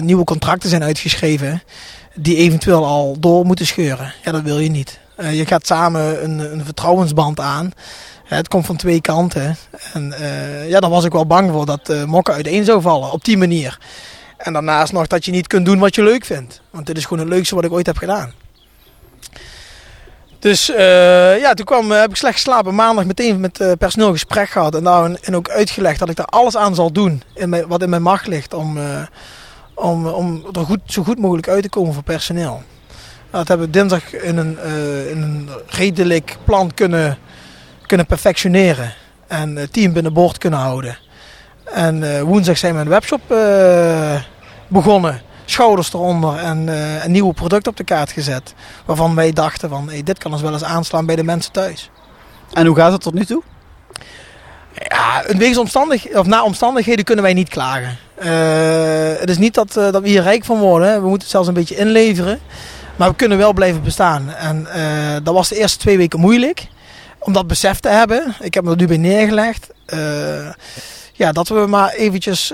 nieuwe 0.00 0.24
contracten 0.24 0.68
zijn 0.68 0.82
uitgeschreven 0.82 1.62
die 2.14 2.36
eventueel 2.36 2.86
al 2.86 3.16
door 3.18 3.44
moeten 3.44 3.66
scheuren. 3.66 4.12
Ja, 4.24 4.32
dat 4.32 4.42
wil 4.42 4.58
je 4.58 4.70
niet. 4.70 4.98
Je 5.30 5.46
gaat 5.46 5.66
samen 5.66 6.24
een, 6.24 6.38
een 6.38 6.64
vertrouwensband 6.64 7.40
aan. 7.40 7.72
het 8.24 8.48
komt 8.48 8.66
van 8.66 8.76
twee 8.76 9.00
kanten. 9.00 9.56
En 9.92 10.14
ja, 10.68 10.80
daar 10.80 10.90
was 10.90 11.04
ik 11.04 11.12
wel 11.12 11.26
bang 11.26 11.50
voor 11.50 11.66
dat 11.66 12.06
mokken 12.06 12.34
uiteen 12.34 12.64
zou 12.64 12.80
vallen 12.80 13.12
op 13.12 13.24
die 13.24 13.36
manier. 13.38 13.78
En 14.36 14.52
daarnaast 14.52 14.92
nog 14.92 15.06
dat 15.06 15.24
je 15.24 15.30
niet 15.30 15.46
kunt 15.46 15.66
doen 15.66 15.78
wat 15.78 15.94
je 15.94 16.02
leuk 16.02 16.24
vindt. 16.24 16.60
Want 16.70 16.86
dit 16.86 16.96
is 16.96 17.04
gewoon 17.04 17.18
het 17.18 17.32
leukste 17.32 17.54
wat 17.54 17.64
ik 17.64 17.72
ooit 17.72 17.86
heb 17.86 17.96
gedaan. 17.96 18.32
Dus 20.44 20.66
ja, 20.66 21.54
toen 21.54 21.66
kwam, 21.66 21.90
heb 21.90 22.10
ik 22.10 22.16
slecht 22.16 22.34
geslapen. 22.34 22.74
Maandag 22.74 23.04
meteen 23.04 23.40
met 23.40 23.76
personeel 23.78 24.12
gesprek 24.12 24.48
gehad. 24.48 24.74
En, 24.74 24.84
daar, 24.84 25.10
en 25.22 25.36
ook 25.36 25.48
uitgelegd 25.48 25.98
dat 25.98 26.08
ik 26.08 26.16
daar 26.16 26.26
alles 26.26 26.56
aan 26.56 26.74
zal 26.74 26.92
doen 26.92 27.22
in 27.34 27.66
wat 27.68 27.82
in 27.82 27.90
mijn 27.90 28.02
macht 28.02 28.26
ligt 28.26 28.54
om 28.54 28.78
om, 29.74 30.06
om 30.06 30.44
er 30.52 30.64
goed, 30.64 30.80
zo 30.86 31.02
goed 31.02 31.18
mogelijk 31.18 31.48
uit 31.48 31.62
te 31.62 31.68
komen 31.68 31.94
voor 31.94 32.02
personeel. 32.02 32.62
Dat 33.30 33.48
hebben 33.48 33.66
we 33.66 33.72
dinsdag 33.72 34.12
in 34.12 34.36
een, 34.36 34.58
uh, 34.64 35.10
in 35.10 35.22
een 35.22 35.48
redelijk 35.66 36.36
plan 36.44 36.74
kunnen, 36.74 37.18
kunnen 37.86 38.06
perfectioneren. 38.06 38.92
En 39.26 39.56
het 39.56 39.72
team 39.72 39.92
binnenboord 39.92 40.38
kunnen 40.38 40.58
houden. 40.58 40.98
En 41.64 42.02
uh, 42.02 42.20
woensdag 42.20 42.58
zijn 42.58 42.74
we 42.74 42.80
een 42.80 42.88
webshop 42.88 43.20
uh, 43.28 44.20
begonnen. 44.68 45.20
Schouders 45.44 45.92
eronder 45.92 46.36
en 46.36 46.68
een 47.04 47.12
nieuwe 47.12 47.32
product 47.32 47.66
op 47.66 47.76
de 47.76 47.84
kaart 47.84 48.12
gezet. 48.12 48.54
Waarvan 48.84 49.14
wij 49.14 49.32
dachten 49.32 49.68
van 49.68 49.88
hey, 49.88 50.02
dit 50.02 50.18
kan 50.18 50.32
ons 50.32 50.42
wel 50.42 50.52
eens 50.52 50.64
aanslaan 50.64 51.06
bij 51.06 51.16
de 51.16 51.24
mensen 51.24 51.52
thuis. 51.52 51.90
En 52.52 52.66
hoe 52.66 52.76
gaat 52.76 52.92
het 52.92 53.00
tot 53.00 53.14
nu 53.14 53.24
toe? 53.24 53.42
Ja, 54.88 55.22
wegens 55.36 55.58
omstandig, 55.58 56.14
of 56.14 56.26
na 56.26 56.44
omstandigheden 56.44 57.04
kunnen 57.04 57.24
wij 57.24 57.34
niet 57.34 57.48
klagen. 57.48 57.96
Uh, 58.18 58.26
het 59.20 59.30
is 59.30 59.38
niet 59.38 59.54
dat, 59.54 59.76
uh, 59.76 59.92
dat 59.92 60.02
we 60.02 60.08
hier 60.08 60.22
rijk 60.22 60.44
van 60.44 60.58
worden. 60.58 60.94
We 60.94 61.00
moeten 61.00 61.20
het 61.20 61.30
zelfs 61.30 61.48
een 61.48 61.54
beetje 61.54 61.76
inleveren. 61.76 62.40
Maar 62.96 63.08
we 63.08 63.14
kunnen 63.14 63.38
wel 63.38 63.52
blijven 63.52 63.82
bestaan. 63.82 64.30
En 64.30 64.66
dat 65.22 65.34
was 65.34 65.48
de 65.48 65.56
eerste 65.56 65.78
twee 65.78 65.96
weken 65.96 66.20
moeilijk. 66.20 66.66
Om 67.18 67.32
dat 67.32 67.46
besef 67.46 67.80
te 67.80 67.88
hebben. 67.88 68.34
Ik 68.40 68.54
heb 68.54 68.64
me 68.64 68.70
er 68.70 68.76
nu 68.76 68.86
bij 68.86 68.96
neergelegd. 68.96 69.68
Ja, 71.16 71.32
dat 71.32 71.48
we 71.48 71.66
maar 71.68 71.92
eventjes 71.92 72.52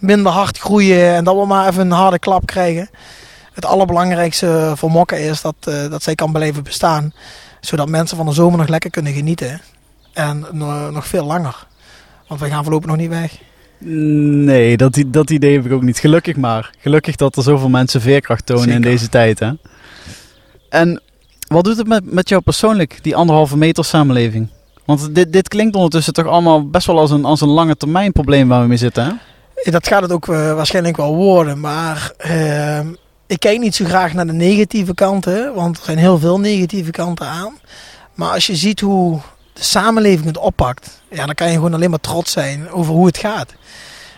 minder 0.00 0.32
hard 0.32 0.58
groeien. 0.58 1.14
En 1.14 1.24
dat 1.24 1.36
we 1.36 1.46
maar 1.46 1.68
even 1.68 1.80
een 1.80 1.90
harde 1.90 2.18
klap 2.18 2.46
krijgen. 2.46 2.90
Het 3.52 3.64
allerbelangrijkste 3.64 4.72
voor 4.76 4.90
Mokka 4.90 5.16
is 5.16 5.40
dat, 5.40 5.54
dat 5.90 6.02
zij 6.02 6.14
kan 6.14 6.32
blijven 6.32 6.62
bestaan. 6.62 7.12
Zodat 7.60 7.88
mensen 7.88 8.16
van 8.16 8.26
de 8.26 8.32
zomer 8.32 8.58
nog 8.58 8.68
lekker 8.68 8.90
kunnen 8.90 9.12
genieten. 9.12 9.60
En 10.12 10.46
nog 10.92 11.06
veel 11.06 11.24
langer. 11.24 11.66
Want 12.28 12.40
wij 12.40 12.50
gaan 12.50 12.62
voorlopig 12.62 12.88
nog 12.88 12.96
niet 12.96 13.08
weg. 13.08 13.38
Nee, 14.44 14.76
dat, 14.76 15.02
dat 15.06 15.30
idee 15.30 15.56
heb 15.56 15.66
ik 15.66 15.72
ook 15.72 15.82
niet. 15.82 15.98
Gelukkig 15.98 16.36
maar. 16.36 16.70
Gelukkig 16.78 17.16
dat 17.16 17.36
er 17.36 17.42
zoveel 17.42 17.68
mensen 17.68 18.00
veerkracht 18.00 18.46
tonen 18.46 18.68
in 18.68 18.82
deze 18.82 19.08
tijd. 19.08 19.38
Hè? 19.38 19.52
En 20.68 21.02
wat 21.46 21.64
doet 21.64 21.76
het 21.76 21.86
met, 21.86 22.12
met 22.12 22.28
jou 22.28 22.42
persoonlijk, 22.42 22.98
die 23.02 23.16
anderhalve 23.16 23.56
meter 23.56 23.84
samenleving? 23.84 24.48
Want 24.84 25.14
dit, 25.14 25.32
dit 25.32 25.48
klinkt 25.48 25.74
ondertussen 25.74 26.12
toch 26.12 26.26
allemaal 26.26 26.68
best 26.68 26.86
wel 26.86 26.98
als 26.98 27.10
een, 27.10 27.24
als 27.24 27.40
een 27.40 27.48
lange 27.48 27.76
termijn 27.76 28.12
probleem 28.12 28.48
waar 28.48 28.62
we 28.62 28.68
mee 28.68 28.76
zitten, 28.76 29.04
hè? 29.04 29.12
Dat 29.70 29.86
gaat 29.86 30.02
het 30.02 30.12
ook 30.12 30.26
uh, 30.26 30.54
waarschijnlijk 30.54 30.96
wel 30.96 31.14
worden. 31.14 31.60
Maar 31.60 32.12
uh, 32.26 32.78
ik 33.26 33.40
kijk 33.40 33.58
niet 33.58 33.74
zo 33.74 33.84
graag 33.84 34.12
naar 34.12 34.26
de 34.26 34.32
negatieve 34.32 34.94
kanten. 34.94 35.54
Want 35.54 35.78
er 35.78 35.84
zijn 35.84 35.98
heel 35.98 36.18
veel 36.18 36.40
negatieve 36.40 36.90
kanten 36.90 37.26
aan. 37.26 37.58
Maar 38.14 38.30
als 38.30 38.46
je 38.46 38.56
ziet 38.56 38.80
hoe 38.80 39.20
de 39.52 39.62
samenleving 39.62 40.26
het 40.26 40.38
oppakt, 40.38 41.00
ja, 41.10 41.26
dan 41.26 41.34
kan 41.34 41.46
je 41.46 41.54
gewoon 41.54 41.74
alleen 41.74 41.90
maar 41.90 42.00
trots 42.00 42.32
zijn 42.32 42.70
over 42.70 42.94
hoe 42.94 43.06
het 43.06 43.18
gaat. 43.18 43.54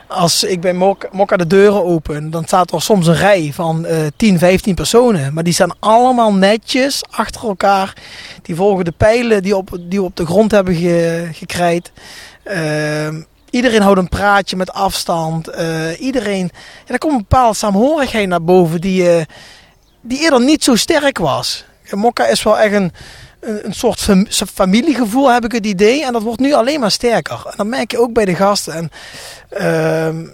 Als 0.07 0.45
ik 0.45 0.61
bij 0.61 0.73
Mokka 1.13 1.37
de 1.37 1.47
deuren 1.47 1.85
open, 1.85 2.31
dan 2.31 2.45
staat 2.45 2.73
er 2.73 2.83
soms 2.83 3.07
een 3.07 3.15
rij 3.15 3.51
van 3.55 3.87
uh, 3.87 4.07
10, 4.17 4.39
15 4.39 4.75
personen. 4.75 5.35
Maar 5.35 5.45
die 5.45 5.53
staan 5.53 5.77
allemaal 5.79 6.35
netjes 6.35 7.03
achter 7.11 7.43
elkaar. 7.43 7.97
Die 8.43 8.55
volgen 8.55 8.85
de 8.85 8.93
pijlen 8.97 9.43
die, 9.43 9.57
op, 9.57 9.79
die 9.81 9.99
we 9.99 10.05
op 10.05 10.17
de 10.17 10.27
grond 10.27 10.51
hebben 10.51 10.75
ge, 10.75 11.29
gekrijt. 11.33 11.93
Uh, 12.45 13.09
iedereen 13.51 13.83
houdt 13.83 13.99
een 13.99 14.09
praatje 14.09 14.57
met 14.57 14.73
afstand. 14.73 15.49
Uh, 15.49 16.01
iedereen, 16.01 16.51
ja, 16.87 16.93
er 16.93 16.99
komt 16.99 17.13
een 17.13 17.19
bepaalde 17.29 17.57
saamhorigheid 17.57 18.29
naar 18.29 18.43
boven 18.43 18.81
die, 18.81 19.03
uh, 19.03 19.23
die 20.01 20.21
eerder 20.21 20.41
niet 20.41 20.65
zo 20.65 20.77
sterk 20.77 21.19
was. 21.19 21.65
Mokka 21.91 22.27
is 22.27 22.43
wel 22.43 22.59
echt 22.59 22.75
een, 22.75 22.93
een, 23.45 23.67
een 23.67 23.75
soort 24.29 24.51
familiegevoel, 24.51 25.33
heb 25.33 25.45
ik 25.45 25.53
het 25.53 25.67
idee. 25.67 26.05
En 26.05 26.13
dat 26.13 26.23
wordt 26.23 26.41
nu 26.41 26.53
alleen 26.53 26.81
maar 26.81 26.91
sterker. 26.91 27.43
En 27.47 27.55
dat 27.57 27.67
merk 27.67 27.91
je 27.91 28.01
ook 28.01 28.13
bij 28.13 28.25
de 28.25 28.35
gasten. 28.35 28.75
En 28.75 28.91
uh, 30.17 30.31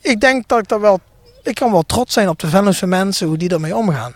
ik 0.00 0.20
denk 0.20 0.48
dat 0.48 0.58
ik 0.58 0.68
daar 0.68 0.80
wel... 0.80 1.00
Ik 1.42 1.54
kan 1.54 1.72
wel 1.72 1.82
trots 1.82 2.12
zijn 2.12 2.28
op 2.28 2.38
de 2.38 2.46
Venlose 2.46 2.86
mensen, 2.86 3.26
hoe 3.26 3.36
die 3.36 3.48
ermee 3.48 3.76
omgaan. 3.76 4.14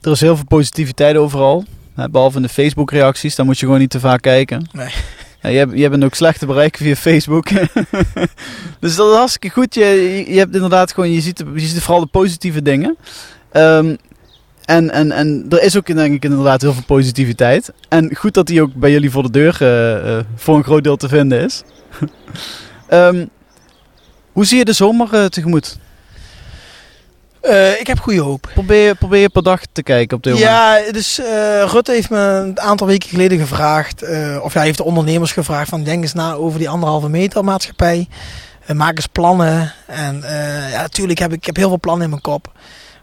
Er 0.00 0.10
is 0.10 0.20
heel 0.20 0.36
veel 0.36 0.46
positiviteit 0.46 1.16
overal. 1.16 1.64
Behalve 2.10 2.36
in 2.36 2.42
de 2.42 2.48
Facebook-reacties, 2.48 3.34
daar 3.34 3.46
moet 3.46 3.58
je 3.58 3.64
gewoon 3.64 3.80
niet 3.80 3.90
te 3.90 4.00
vaak 4.00 4.22
kijken. 4.22 4.68
Nee. 4.72 4.90
Ja, 5.40 5.48
je, 5.48 5.58
hebt, 5.58 5.72
je 5.72 5.82
hebt 5.82 6.04
ook 6.04 6.14
slechte 6.14 6.46
bereiken 6.46 6.84
via 6.84 6.94
Facebook. 6.94 7.48
dus 8.80 8.96
dat 8.96 9.10
is 9.10 9.16
hartstikke 9.16 9.50
goed. 9.50 9.74
Je, 9.74 10.24
je 10.28 10.38
hebt 10.38 10.54
inderdaad 10.54 10.92
gewoon, 10.92 11.10
je 11.10 11.20
ziet, 11.20 11.42
je 11.54 11.60
ziet 11.60 11.82
vooral 11.82 12.00
de 12.00 12.10
positieve 12.10 12.62
dingen. 12.62 12.96
Um, 13.52 13.96
en, 14.66 14.90
en, 14.90 15.12
en 15.12 15.46
er 15.48 15.62
is 15.62 15.76
ook 15.76 15.86
denk 15.86 16.14
ik 16.14 16.24
inderdaad 16.24 16.62
heel 16.62 16.72
veel 16.72 16.82
positiviteit. 16.86 17.72
En 17.88 18.16
goed 18.16 18.34
dat 18.34 18.46
die 18.46 18.62
ook 18.62 18.74
bij 18.74 18.90
jullie 18.90 19.10
voor 19.10 19.22
de 19.22 19.30
deur 19.30 19.58
uh, 19.62 20.16
uh, 20.16 20.18
voor 20.36 20.56
een 20.56 20.64
groot 20.64 20.84
deel 20.84 20.96
te 20.96 21.08
vinden 21.08 21.40
is. 21.40 21.62
um, 22.90 23.28
hoe 24.32 24.44
zie 24.44 24.58
je 24.58 24.64
de 24.64 24.72
zomer 24.72 25.08
uh, 25.14 25.24
tegemoet? 25.24 25.78
ik 27.78 27.86
heb 27.86 27.98
goede 27.98 28.20
hoop. 28.20 28.50
Probeer, 28.54 28.94
probeer 28.94 29.20
je 29.20 29.28
per 29.28 29.42
dag 29.42 29.60
te 29.72 29.82
kijken 29.82 30.16
op 30.16 30.22
dit 30.22 30.32
moment. 30.32 30.50
Ja, 30.50 30.92
dus 30.92 31.20
Rutte 31.72 31.92
heeft 31.92 32.10
me 32.10 32.18
een 32.18 32.60
aantal 32.60 32.86
weken 32.86 33.08
geleden 33.08 33.38
gevraagd. 33.38 34.02
of 34.40 34.52
hij 34.52 34.64
heeft 34.64 34.76
de 34.76 34.84
ondernemers 34.84 35.32
gevraagd 35.32 35.68
van 35.68 35.84
denk 35.84 36.02
eens 36.02 36.12
na 36.12 36.32
over 36.32 36.58
die 36.58 36.68
anderhalve 36.68 37.08
meter 37.08 37.44
maatschappij. 37.44 38.08
maak 38.74 38.96
eens 38.96 39.06
plannen. 39.06 39.72
En 39.86 40.22
ja, 40.70 40.80
natuurlijk 40.80 41.18
heb 41.18 41.32
ik, 41.32 41.36
ik 41.36 41.46
heb 41.46 41.56
heel 41.56 41.68
veel 41.68 41.80
plannen 41.80 42.04
in 42.04 42.10
mijn 42.10 42.22
kop. 42.22 42.52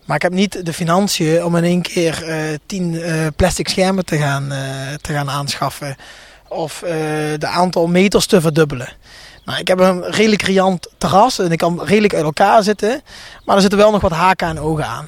Maar 0.05 0.15
ik 0.15 0.21
heb 0.21 0.31
niet 0.31 0.65
de 0.65 0.73
financiën 0.73 1.43
om 1.43 1.55
in 1.55 1.63
één 1.63 1.81
keer 1.81 2.23
uh, 2.27 2.57
tien 2.65 2.93
uh, 2.93 3.27
plastic 3.35 3.67
schermen 3.69 4.05
te 4.05 4.17
gaan, 4.17 4.51
uh, 4.51 4.59
te 5.01 5.13
gaan 5.13 5.29
aanschaffen. 5.29 5.95
Of 6.47 6.83
de 7.37 7.47
aantal 7.47 7.87
meters 7.87 8.25
te 8.25 8.41
verdubbelen. 8.41 8.89
Nou, 9.45 9.59
ik 9.59 9.67
heb 9.67 9.79
een 9.79 10.03
redelijk 10.03 10.41
riant 10.41 10.87
terras 10.97 11.39
en 11.39 11.51
ik 11.51 11.57
kan 11.57 11.83
redelijk 11.83 12.13
uit 12.13 12.23
elkaar 12.23 12.63
zitten. 12.63 13.01
Maar 13.45 13.55
er 13.55 13.61
zitten 13.61 13.79
wel 13.79 13.91
nog 13.91 14.01
wat 14.01 14.11
haken 14.11 14.47
en 14.47 14.59
ogen 14.59 14.85
aan. 14.85 15.07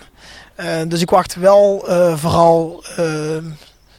dus 0.90 1.02
ik 1.02 1.10
wacht 1.10 1.36
wel 1.36 1.84
vooral 2.16 2.84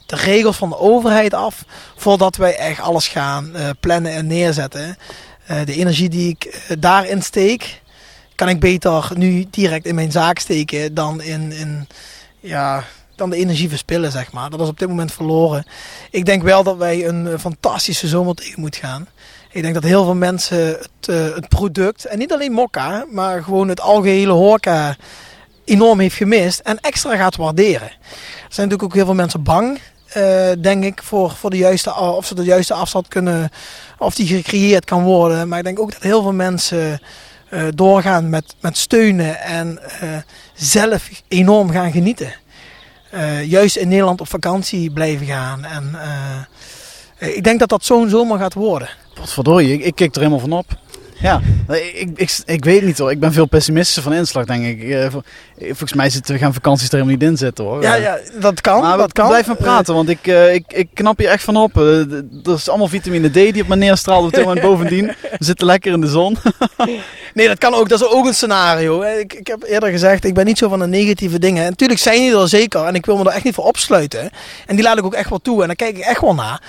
de 0.07 0.17
regels 0.17 0.57
van 0.57 0.69
de 0.69 0.79
overheid 0.79 1.35
af. 1.35 1.65
Voordat 1.97 2.37
wij 2.37 2.57
echt 2.57 2.81
alles 2.81 3.09
gaan 3.09 3.53
plannen 3.81 4.13
en 4.13 4.27
neerzetten. 4.27 4.99
de 5.65 5.75
energie 5.75 6.09
die 6.09 6.29
ik 6.29 6.75
daarin 6.79 7.23
steek 7.23 7.83
kan 8.37 8.49
ik 8.49 8.61
beter 8.61 9.11
nu 9.15 9.47
direct 9.51 9.87
in 9.87 9.95
mijn 9.95 10.13
zaak 10.13 10.39
steken 10.39 10.95
dan 10.95 11.23
in, 11.23 11.87
ja, 12.41 12.85
dan 13.17 13.31
de 13.31 13.37
energie 13.37 13.69
verspillen, 13.69 14.13
zeg 14.13 14.33
maar. 14.33 14.51
Dat 14.51 14.61
is 14.61 14.69
op 14.69 14.79
dit 14.79 14.89
moment 14.89 15.13
verloren. 15.13 15.67
Ik 16.11 16.25
denk 16.25 16.43
wel 16.43 16.63
dat 16.63 16.77
wij 16.77 17.07
een 17.07 17.39
fantastische 17.39 18.09
zomer 18.09 18.35
tegen 18.35 18.61
moeten 18.61 18.81
gaan. 18.81 19.09
Ik 19.51 19.63
denk 19.63 19.75
dat 19.75 19.83
heel 19.83 20.05
veel 20.05 20.15
mensen 20.15 20.59
het, 20.67 21.09
uh, 21.11 21.35
het 21.35 21.49
product, 21.49 22.05
en 22.05 22.19
niet 22.19 22.33
alleen 22.33 22.53
Mokka, 22.53 23.07
maar 23.11 23.43
gewoon 23.43 23.69
het 23.69 23.81
algehele 23.81 24.33
horeca 24.33 24.97
enorm 25.65 26.01
heeft 26.01 26.17
gemist 26.17 26.59
en 26.59 26.81
extra 26.81 27.17
gaat 27.17 27.37
waarderen. 27.37 27.89
Er 27.89 28.55
zijn 28.55 28.69
natuurlijk 28.69 28.83
ook 28.83 28.95
heel 28.95 29.05
veel 29.05 29.15
mensen 29.15 29.43
bang, 29.43 29.79
uh, 30.17 30.49
denk 30.59 30.85
ik, 30.85 31.03
voor, 31.03 31.31
voor 31.31 31.51
de 31.51 31.57
juiste, 31.57 31.95
of 31.95 32.27
ze 32.27 32.35
de 32.35 32.45
juiste 32.45 32.75
afstand 32.75 33.09
kunnen, 33.09 33.51
of 33.99 34.15
die 34.15 34.27
gecreëerd 34.27 34.85
kan 34.85 35.03
worden. 35.03 35.49
Maar 35.49 35.59
ik 35.59 35.65
denk 35.65 35.81
ook 35.81 35.93
dat 35.93 36.03
heel 36.03 36.23
veel 36.23 36.33
mensen 36.33 37.01
uh, 37.51 37.63
doorgaan 37.75 38.31
met, 38.31 38.55
met 38.61 38.77
steunen 38.77 39.41
en 39.41 39.79
uh, 40.03 40.17
zelf 40.55 41.11
enorm 41.29 41.71
gaan 41.71 41.93
genieten. 41.93 42.35
Uh, 43.15 43.45
juist 43.45 43.77
in 43.77 43.89
Nederland 43.89 44.21
op 44.21 44.29
vakantie 44.29 44.91
blijven 44.91 45.27
gaan. 45.27 45.65
En 45.65 45.97
ik 47.19 47.45
denk 47.45 47.59
dat 47.59 47.69
dat 47.69 47.85
zo'n 47.85 48.09
zomer 48.09 48.39
gaat 48.39 48.55
worden. 48.55 48.89
Wat 49.15 49.33
verdorie, 49.33 49.83
ik 49.83 49.95
kijk 49.95 50.15
er 50.15 50.21
helemaal 50.21 50.41
van 50.41 50.53
op. 50.53 50.67
Ja, 51.19 51.41
ik, 51.95 52.09
ik, 52.15 52.39
ik 52.45 52.65
weet 52.65 52.83
niet 52.83 52.99
hoor. 52.99 53.11
Ik 53.11 53.21
ben 53.21 53.33
veel 53.33 53.47
pessimistischer 53.47 54.03
van 54.03 54.13
inslag, 54.13 54.45
denk 54.45 54.67
ik. 54.67 54.91
Eh, 54.91 55.07
volgens 55.59 55.93
mij 55.93 56.11
zitten, 56.11 56.39
gaan 56.39 56.55
vakanties 56.55 56.87
er 56.87 56.93
helemaal 56.93 57.15
niet 57.15 57.29
in 57.29 57.37
zitten 57.37 57.65
hoor. 57.65 57.83
Ja, 57.83 57.95
ja 57.95 58.19
dat 58.41 58.61
kan. 58.61 58.81
Maar 58.81 58.97
dat 58.97 59.13
kan. 59.13 59.29
blijf 59.29 59.47
maar 59.47 59.57
praten, 59.57 59.95
want 59.95 60.09
ik, 60.09 60.27
ik, 60.27 60.65
ik 60.69 60.89
knap 60.95 61.19
hier 61.19 61.29
echt 61.29 61.45
van 61.45 61.57
op. 61.57 61.77
Er 61.77 62.25
is 62.45 62.69
allemaal 62.69 62.89
vitamine 62.89 63.29
D 63.29 63.33
die 63.33 63.63
op 63.63 63.69
me 63.69 63.77
neerstraalt 63.77 64.25
op 64.25 64.33
dit 64.33 64.45
moment 64.45 64.67
bovendien. 64.71 65.07
We 65.07 65.45
zitten 65.45 65.67
lekker 65.67 65.93
in 65.93 66.01
de 66.01 66.07
zon. 66.07 66.37
nee, 67.35 67.49
dat 67.49 67.59
kan 67.59 67.75
ook. 67.75 67.89
Dat 67.89 68.01
is 68.01 68.09
ook 68.09 68.27
een 68.27 68.35
scenario. 68.35 69.03
Ik, 69.03 69.35
ik 69.35 69.47
heb 69.47 69.63
eerder 69.63 69.91
gezegd, 69.91 70.25
ik 70.25 70.35
ben 70.35 70.45
niet 70.45 70.59
zo 70.59 70.69
van 70.69 70.79
de 70.79 70.87
negatieve 70.87 71.39
dingen. 71.39 71.63
En 71.63 71.71
natuurlijk 71.71 72.01
zijn 72.01 72.21
die 72.21 72.39
er 72.39 72.49
zeker. 72.49 72.85
En 72.85 72.95
ik 72.95 73.07
wil 73.07 73.17
me 73.17 73.25
er 73.25 73.35
echt 73.35 73.45
niet 73.45 73.55
voor 73.55 73.65
opsluiten. 73.65 74.31
En 74.67 74.77
die 74.77 74.85
laat 74.85 74.99
ik 74.99 75.05
ook 75.05 75.15
echt 75.15 75.31
wel 75.31 75.39
toe. 75.39 75.61
En 75.61 75.67
daar 75.67 75.77
kijk 75.77 75.97
ik 75.97 76.05
echt 76.05 76.21
wel 76.21 76.35
naar. 76.35 76.61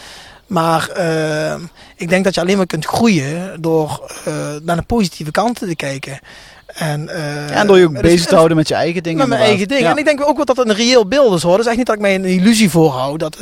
Maar 0.48 0.89
uh, 0.98 1.54
ik 1.96 2.10
denk 2.10 2.24
dat 2.24 2.36
je 2.36 2.42
alleen 2.42 2.58
maar 2.58 2.66
kunt 2.66 2.86
groeien 2.86 3.62
door 3.62 4.16
uh, 4.27 4.34
naar 4.62 4.75
de 4.75 4.82
positieve 4.82 5.32
kanten 5.32 5.68
te 5.68 5.75
kijken. 5.75 6.20
En, 6.68 7.01
uh, 7.01 7.50
ja, 7.50 7.56
en 7.56 7.68
door 7.68 7.77
je 7.77 7.86
ook 7.86 7.92
dus 7.92 8.01
bezig 8.01 8.25
te 8.25 8.36
houden 8.36 8.58
met 8.58 8.68
je 8.68 8.74
eigen 8.74 9.04
dingen. 9.04 9.18
Met 9.18 9.27
mijn 9.27 9.42
eigen 9.42 9.68
dingen. 9.68 9.89
En 9.92 9.98
ik 9.98 10.06
denk 10.06 10.22
ook 10.22 10.36
wel 10.36 10.46
dat 10.46 10.58
het 10.58 10.70
een 10.70 10.75
reëel 10.75 11.08
beeld 11.08 11.36
is 11.36 11.42
hoor. 11.42 11.51
Dat 11.51 11.62
is 11.62 11.68
echt 11.68 11.77
niet 11.77 11.86
dat 11.86 11.96
ik 11.96 12.01
mij 12.01 12.16
een 12.16 12.25
illusie 12.25 12.70
voorhoud. 12.70 13.20
Dat, 13.20 13.38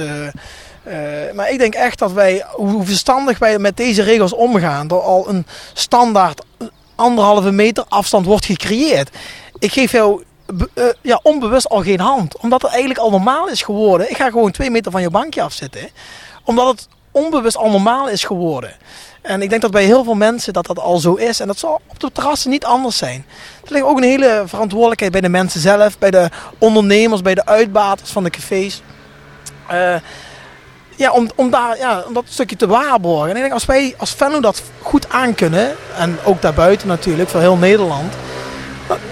maar 1.33 1.51
ik 1.51 1.57
denk 1.57 1.74
echt 1.74 2.00
dat 2.00 2.12
wij, 2.12 2.45
hoe 2.51 2.85
verstandig 2.85 3.39
wij 3.39 3.59
met 3.59 3.77
deze 3.77 4.01
regels 4.03 4.33
omgaan, 4.33 4.88
door 4.88 5.01
al 5.01 5.29
een 5.29 5.45
standaard 5.74 6.41
anderhalve 6.95 7.51
meter 7.51 7.85
afstand 7.89 8.25
wordt 8.25 8.45
gecreëerd. 8.45 9.09
Ik 9.59 9.71
geef 9.71 9.91
jou 9.91 10.24
ja, 11.01 11.19
onbewust 11.24 11.69
al 11.69 11.81
geen 11.81 12.00
hand. 12.00 12.38
Omdat 12.38 12.62
het 12.62 12.71
eigenlijk 12.71 13.00
al 13.00 13.09
normaal 13.09 13.50
is 13.50 13.62
geworden. 13.62 14.09
Ik 14.09 14.17
ga 14.17 14.29
gewoon 14.29 14.51
twee 14.51 14.69
meter 14.69 14.91
van 14.91 15.01
je 15.01 15.09
bankje 15.09 15.41
afzitten. 15.41 15.89
Omdat 16.43 16.67
het 16.67 16.88
onbewust 17.15 17.57
al 17.57 17.69
normaal 17.69 18.10
is 18.10 18.24
geworden. 18.24 18.72
En 19.22 19.41
ik 19.41 19.50
denk 19.50 19.62
dat 19.62 19.72
bij 19.72 19.84
heel 19.84 20.03
veel 20.03 20.15
mensen 20.15 20.53
dat 20.53 20.65
dat 20.65 20.79
al 20.79 20.98
zo 20.98 21.13
is. 21.13 21.39
En 21.39 21.48
dat 21.48 21.57
zal 21.57 21.81
op 21.88 22.00
de 22.00 22.12
terrassen 22.12 22.50
niet 22.50 22.65
anders 22.65 22.98
zijn. 22.98 23.25
Er 23.63 23.72
ligt 23.72 23.86
ook 23.86 23.98
een 23.98 24.03
hele 24.03 24.43
verantwoordelijkheid 24.45 25.12
bij 25.12 25.22
de 25.22 25.29
mensen 25.29 25.60
zelf, 25.60 25.98
bij 25.98 26.12
de 26.12 26.29
ondernemers, 26.57 27.22
bij 27.22 27.36
de 27.36 27.45
uitbaters 27.45 28.12
van 28.12 28.24
de 28.24 28.29
cafés. 28.29 28.81
Uh, 29.72 29.95
ja, 30.95 31.12
om, 31.12 31.29
om, 31.36 31.50
daar, 31.50 31.77
ja, 31.77 32.03
om 32.07 32.13
dat 32.13 32.24
stukje 32.27 32.55
te 32.55 32.67
waarborgen. 32.67 33.29
En 33.29 33.36
ik 33.36 33.41
denk 33.41 33.53
als 33.53 33.65
wij 33.65 33.95
als 33.98 34.13
Venlo 34.13 34.39
dat 34.39 34.62
goed 34.81 35.10
aankunnen, 35.10 35.75
en 35.98 36.17
ook 36.24 36.41
daarbuiten 36.41 36.88
natuurlijk, 36.88 37.29
voor 37.29 37.39
heel 37.39 37.57
Nederland. 37.57 38.13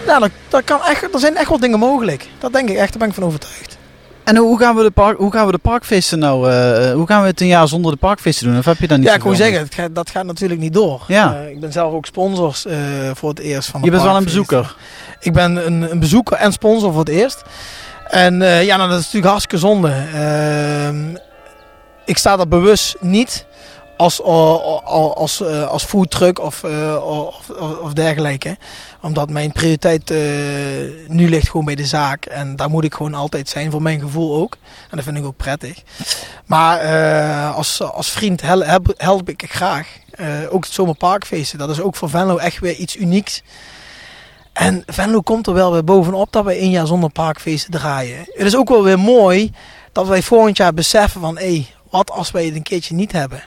Ja, 0.05 0.19
dan, 0.19 0.29
dan 0.49 0.63
kan 0.63 0.83
echt, 0.83 1.13
er 1.13 1.19
zijn 1.19 1.35
echt 1.35 1.49
wel 1.49 1.59
dingen 1.59 1.79
mogelijk. 1.79 2.27
Dat 2.39 2.53
denk 2.53 2.69
ik 2.69 2.77
echt, 2.77 2.89
daar 2.89 2.99
ben 2.99 3.07
ik 3.07 3.13
van 3.13 3.23
overtuigd. 3.23 3.72
En 4.23 4.37
hoe 4.37 4.59
gaan 4.59 4.75
we 4.75 4.83
de, 4.83 4.91
park, 4.91 5.17
hoe 5.17 5.31
gaan 5.31 5.45
we 5.45 5.51
de 5.51 5.57
parkfeesten 5.57 6.19
nou, 6.19 6.51
uh, 6.51 6.91
hoe 6.93 7.07
gaan 7.07 7.21
we 7.21 7.27
het 7.27 7.41
een 7.41 7.47
jaar 7.47 7.67
zonder 7.67 7.91
de 7.91 7.97
parkfeesten 7.97 8.47
doen? 8.47 8.57
Of 8.57 8.65
heb 8.65 8.77
je 8.77 8.87
dan 8.87 8.99
niet 8.99 9.07
Ja, 9.07 9.15
ik 9.15 9.23
wil 9.23 9.35
zeggen, 9.35 9.67
gaat, 9.69 9.95
dat 9.95 10.09
gaat 10.09 10.25
natuurlijk 10.25 10.59
niet 10.59 10.73
door. 10.73 11.03
Ja. 11.07 11.41
Uh, 11.41 11.49
ik 11.49 11.59
ben 11.59 11.71
zelf 11.71 11.93
ook 11.93 12.05
sponsor 12.05 12.61
uh, 12.67 12.75
voor 13.13 13.29
het 13.29 13.39
eerst 13.39 13.69
van 13.69 13.79
de 13.79 13.85
Je 13.85 13.91
bent 13.91 14.03
wel 14.03 14.15
een 14.15 14.23
bezoeker? 14.23 14.75
Ik 15.19 15.33
ben 15.33 15.65
een, 15.65 15.91
een, 15.91 15.99
bezoeker 15.99 16.37
en 16.37 16.51
sponsor 16.51 16.91
voor 16.91 16.99
het 16.99 17.09
eerst. 17.09 17.41
En 18.09 18.39
ja, 18.41 18.77
nou, 18.77 18.89
dat 18.89 18.99
is 18.99 19.05
natuurlijk 19.05 19.25
hartstikke 19.25 19.57
zonde. 19.57 19.91
Ehm, 20.13 21.15
ik 22.05 22.17
sta 22.17 22.39
er 22.39 22.47
bewust 22.47 22.95
niet 22.99 23.45
als, 24.03 24.21
als, 25.15 25.43
als 25.43 25.83
foodtruck 25.83 26.39
of, 26.39 26.63
of, 27.03 27.49
of 27.81 27.93
dergelijke 27.93 28.57
omdat 29.01 29.29
mijn 29.29 29.51
prioriteit 29.51 30.11
uh, 30.11 30.17
nu 31.07 31.29
ligt 31.29 31.49
gewoon 31.49 31.65
bij 31.65 31.75
de 31.75 31.85
zaak. 31.85 32.25
En 32.25 32.55
daar 32.55 32.69
moet 32.69 32.83
ik 32.83 32.93
gewoon 32.93 33.13
altijd 33.13 33.49
zijn, 33.49 33.71
voor 33.71 33.81
mijn 33.81 33.99
gevoel 33.99 34.35
ook. 34.35 34.57
En 34.89 34.95
dat 34.97 35.03
vind 35.03 35.17
ik 35.17 35.25
ook 35.25 35.37
prettig. 35.37 35.81
Maar 36.45 36.79
als, 37.53 37.81
als 37.81 38.09
vriend 38.09 38.41
help, 38.41 38.93
help 38.97 39.29
ik 39.29 39.45
graag. 39.47 39.87
Ook 40.49 40.63
het 40.63 40.73
zomerparkfeesten, 40.73 41.59
dat 41.59 41.69
is 41.69 41.79
ook 41.79 41.95
voor 41.95 42.09
Venlo 42.09 42.37
echt 42.37 42.59
weer 42.59 42.75
iets 42.75 42.95
unieks. 42.95 43.43
En 44.53 44.83
Venlo 44.85 45.21
komt 45.21 45.47
er 45.47 45.53
wel 45.53 45.71
weer 45.71 45.83
bovenop 45.83 46.31
dat 46.31 46.45
we 46.45 46.53
één 46.53 46.69
jaar 46.69 46.87
zonder 46.87 47.09
parkfeesten 47.09 47.71
draaien. 47.71 48.19
Het 48.19 48.45
is 48.45 48.55
ook 48.55 48.69
wel 48.69 48.83
weer 48.83 48.99
mooi 48.99 49.51
dat 49.91 50.07
wij 50.07 50.21
volgend 50.21 50.57
jaar 50.57 50.73
beseffen 50.73 51.21
van... 51.21 51.37
hé, 51.37 51.67
wat 51.89 52.11
als 52.11 52.31
wij 52.31 52.45
het 52.45 52.55
een 52.55 52.63
keertje 52.63 52.95
niet 52.95 53.11
hebben? 53.11 53.43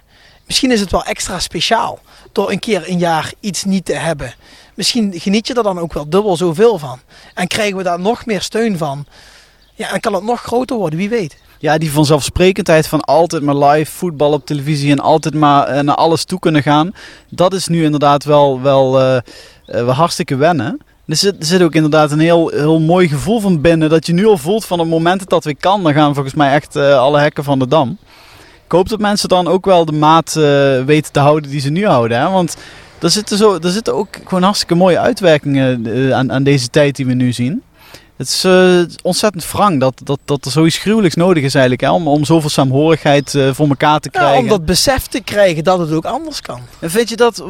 Misschien 0.46 0.70
is 0.70 0.80
het 0.80 0.90
wel 0.90 1.04
extra 1.04 1.38
speciaal 1.38 1.98
door 2.32 2.50
een 2.50 2.58
keer 2.58 2.88
een 2.88 2.98
jaar 2.98 3.32
iets 3.40 3.64
niet 3.64 3.84
te 3.84 3.94
hebben 3.94 4.34
misschien 4.76 5.12
geniet 5.16 5.46
je 5.46 5.54
er 5.54 5.62
dan 5.62 5.78
ook 5.78 5.92
wel 5.92 6.08
dubbel 6.08 6.36
zoveel 6.36 6.78
van. 6.78 6.98
En 7.34 7.46
krijgen 7.46 7.76
we 7.76 7.82
daar 7.82 8.00
nog 8.00 8.26
meer 8.26 8.42
steun 8.42 8.78
van. 8.78 9.06
Ja, 9.74 9.92
en 9.92 10.00
kan 10.00 10.14
het 10.14 10.22
nog 10.22 10.40
groter 10.40 10.76
worden, 10.76 10.98
wie 10.98 11.08
weet. 11.08 11.36
Ja, 11.58 11.78
die 11.78 11.92
vanzelfsprekendheid 11.92 12.86
van 12.86 13.00
altijd 13.00 13.42
maar 13.42 13.56
live 13.56 13.92
voetbal 13.92 14.32
op 14.32 14.46
televisie 14.46 14.90
en 14.90 15.00
altijd 15.00 15.34
maar 15.34 15.74
uh, 15.74 15.80
naar 15.80 15.94
alles 15.94 16.24
toe 16.24 16.38
kunnen 16.38 16.62
gaan. 16.62 16.92
Dat 17.28 17.52
is 17.52 17.66
nu 17.66 17.84
inderdaad 17.84 18.24
wel, 18.24 18.60
wel, 18.60 19.00
uh, 19.02 19.88
hartstikke 19.88 20.36
wennen. 20.36 20.80
Er 21.06 21.16
zit, 21.16 21.34
zit 21.38 21.62
ook 21.62 21.74
inderdaad 21.74 22.10
een 22.10 22.18
heel, 22.18 22.48
heel 22.48 22.80
mooi 22.80 23.08
gevoel 23.08 23.40
van 23.40 23.60
binnen. 23.60 23.90
Dat 23.90 24.06
je 24.06 24.12
nu 24.12 24.26
al 24.26 24.38
voelt 24.38 24.64
van 24.64 24.78
het 24.78 24.88
moment 24.88 25.28
dat 25.28 25.44
we 25.44 25.54
kan, 25.54 25.82
dan 25.82 25.92
gaan 25.92 26.14
volgens 26.14 26.34
mij 26.34 26.52
echt 26.52 26.76
alle 26.76 27.18
hekken 27.18 27.44
van 27.44 27.58
de 27.58 27.68
dam. 27.68 27.98
Ik 28.66 28.72
hoop 28.72 28.88
dat 28.88 29.00
mensen 29.00 29.28
dan 29.28 29.48
ook 29.48 29.64
wel 29.64 29.84
de 29.84 29.92
maat 29.92 30.32
weten 30.86 31.12
te 31.12 31.20
houden 31.20 31.50
die 31.50 31.60
ze 31.60 31.70
nu 31.70 31.86
houden. 31.86 32.20
Hè? 32.20 32.30
Want 32.30 32.56
er 32.98 33.10
zitten, 33.10 33.36
zo, 33.36 33.58
er 33.62 33.70
zitten 33.70 33.94
ook 33.94 34.08
gewoon 34.24 34.42
hartstikke 34.42 34.74
mooie 34.74 34.98
uitwerkingen 34.98 35.86
uh, 35.86 36.12
aan, 36.12 36.32
aan 36.32 36.42
deze 36.42 36.68
tijd 36.68 36.96
die 36.96 37.06
we 37.06 37.12
nu 37.12 37.32
zien. 37.32 37.62
Het 38.16 38.28
is 38.28 38.44
uh, 38.44 38.80
ontzettend 39.02 39.50
wrang 39.50 39.80
dat, 39.80 40.00
dat, 40.04 40.18
dat 40.24 40.44
er 40.44 40.50
zoiets 40.50 40.78
gruwelijks 40.78 41.16
nodig 41.16 41.42
is 41.42 41.54
eigenlijk. 41.54 41.82
Hè, 41.82 41.90
om, 41.90 42.08
om 42.08 42.24
zoveel 42.24 42.50
saamhorigheid 42.50 43.34
uh, 43.34 43.52
voor 43.52 43.68
elkaar 43.68 44.00
te 44.00 44.10
krijgen. 44.10 44.34
Ja, 44.34 44.40
om 44.40 44.48
dat 44.48 44.64
besef 44.64 45.06
te 45.06 45.20
krijgen 45.20 45.64
dat 45.64 45.78
het 45.78 45.92
ook 45.92 46.04
anders 46.04 46.40
kan. 46.40 46.60
En 46.78 46.90
vind 46.90 47.08
je 47.08 47.16
dat, 47.16 47.44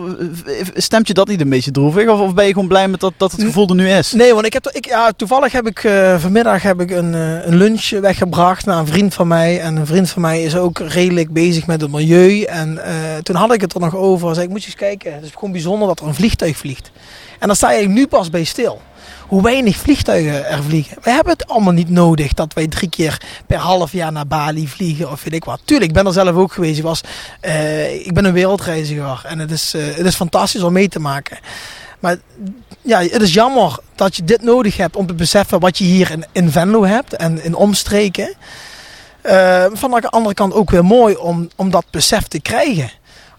stemt 0.75 1.07
je 1.07 1.15
dat 1.15 1.29
niet 1.29 1.41
een 1.41 1.49
beetje 1.49 1.71
droevig? 1.71 2.09
Of, 2.09 2.21
of 2.21 2.35
ben 2.35 2.47
je 2.47 2.53
gewoon 2.53 2.69
blij 2.69 2.89
met 2.89 3.01
dat, 3.01 3.13
dat 3.17 3.33
het 3.33 3.43
gevoel 3.43 3.69
er 3.69 3.75
nu 3.75 3.89
is? 3.89 4.13
Nee, 4.13 4.35
want 4.35 4.47
ik 4.47 4.53
heb, 4.53 4.69
ik, 4.69 4.87
ja, 4.87 5.13
toevallig 5.17 5.53
heb 5.53 5.67
ik 5.67 5.85
uh, 5.85 6.19
vanmiddag 6.19 6.63
heb 6.63 6.81
ik 6.81 6.91
een, 6.91 7.13
een 7.13 7.57
lunch 7.57 7.91
weggebracht 7.91 8.67
naar 8.67 8.79
een 8.79 8.87
vriend 8.87 9.15
van 9.15 9.29
mij. 9.29 9.61
En 9.61 9.77
een 9.77 9.87
vriend 9.87 10.11
van 10.11 10.23
mij 10.23 10.43
is 10.43 10.57
ook 10.57 10.79
redelijk 10.79 11.33
bezig 11.33 11.67
met 11.67 11.81
het 11.81 11.91
milieu. 11.91 12.43
En 12.43 12.81
toen 13.23 13.37
had 13.37 13.53
ik 13.53 13.61
het 13.61 13.75
er 13.75 13.81
nog 13.81 13.97
over. 13.97 14.35
Zei 14.35 14.47
ik, 14.47 14.53
moet 14.53 14.63
je 14.63 14.67
eens 14.67 14.77
kijken. 14.77 15.15
Het 15.15 15.25
is 15.25 15.31
gewoon 15.35 15.53
bijzonder 15.53 15.89
dat 15.89 16.01
er 16.01 16.07
een 16.07 16.15
vliegtuig 16.15 16.57
vliegt. 16.57 16.91
En 17.39 17.47
dan 17.47 17.57
sta 17.57 17.73
je 17.73 17.89
nu 17.89 18.07
pas 18.07 18.31
bij 18.31 18.45
stil 18.45 18.81
hoe 19.27 19.43
weinig 19.43 19.77
vliegtuigen 19.77 20.47
er 20.47 20.63
vliegen. 20.63 20.97
We 21.03 21.11
hebben 21.11 21.33
het 21.33 21.49
allemaal 21.49 21.73
niet 21.73 21.91
nodig 21.91 22.33
dat 22.33 22.53
wij 22.53 22.67
drie 22.67 22.89
keer 22.89 23.21
per 23.47 23.59
half 23.59 23.93
jaar 23.93 24.13
naar 24.13 24.27
Bali 24.27 24.69
vliegen 24.69 25.11
of 25.11 25.25
weet 25.25 25.33
ik 25.33 25.45
wat. 25.45 25.61
Tuurlijk, 25.65 25.89
ik 25.89 25.97
ben 25.97 26.07
er 26.07 26.13
zelf 26.13 26.37
ook 26.37 26.53
geweest. 26.53 26.79
Ik, 26.79 26.85
was, 26.85 27.01
uh, 27.43 28.07
ik 28.07 28.15
ben 28.15 28.25
een 28.25 28.33
wereldreiziger 28.33 29.23
en 29.25 29.39
het 29.39 29.51
is, 29.51 29.75
uh, 29.75 29.83
het 29.95 30.07
is 30.07 30.15
fantastisch 30.15 30.63
om 30.63 30.73
mee 30.73 30.89
te 30.89 31.01
maken. 31.01 31.39
Maar 32.01 32.17
ja, 32.83 33.03
het 33.03 33.23
is 33.23 33.35
jammer 33.35 33.79
dat 33.95 34.17
je 34.17 34.25
dit 34.25 34.43
nodig 34.43 34.77
hebt 34.77 34.97
om 34.97 35.07
te 35.07 35.15
beseffen 35.15 35.61
wat 35.61 35.79
je 35.79 35.85
hier 35.85 36.11
in, 36.11 36.25
in 36.33 36.51
Venlo 36.51 36.85
hebt 36.85 37.13
en 37.17 37.45
in 37.45 37.55
omstreken. 37.55 38.35
Uh, 39.23 39.65
van 39.73 39.91
de 39.91 40.09
andere 40.09 40.35
kant 40.35 40.53
ook 40.53 40.71
weer 40.71 40.85
mooi 40.85 41.17
om, 41.17 41.49
om 41.57 41.71
dat 41.71 41.85
besef 41.91 42.27
te 42.27 42.41
krijgen 42.41 42.91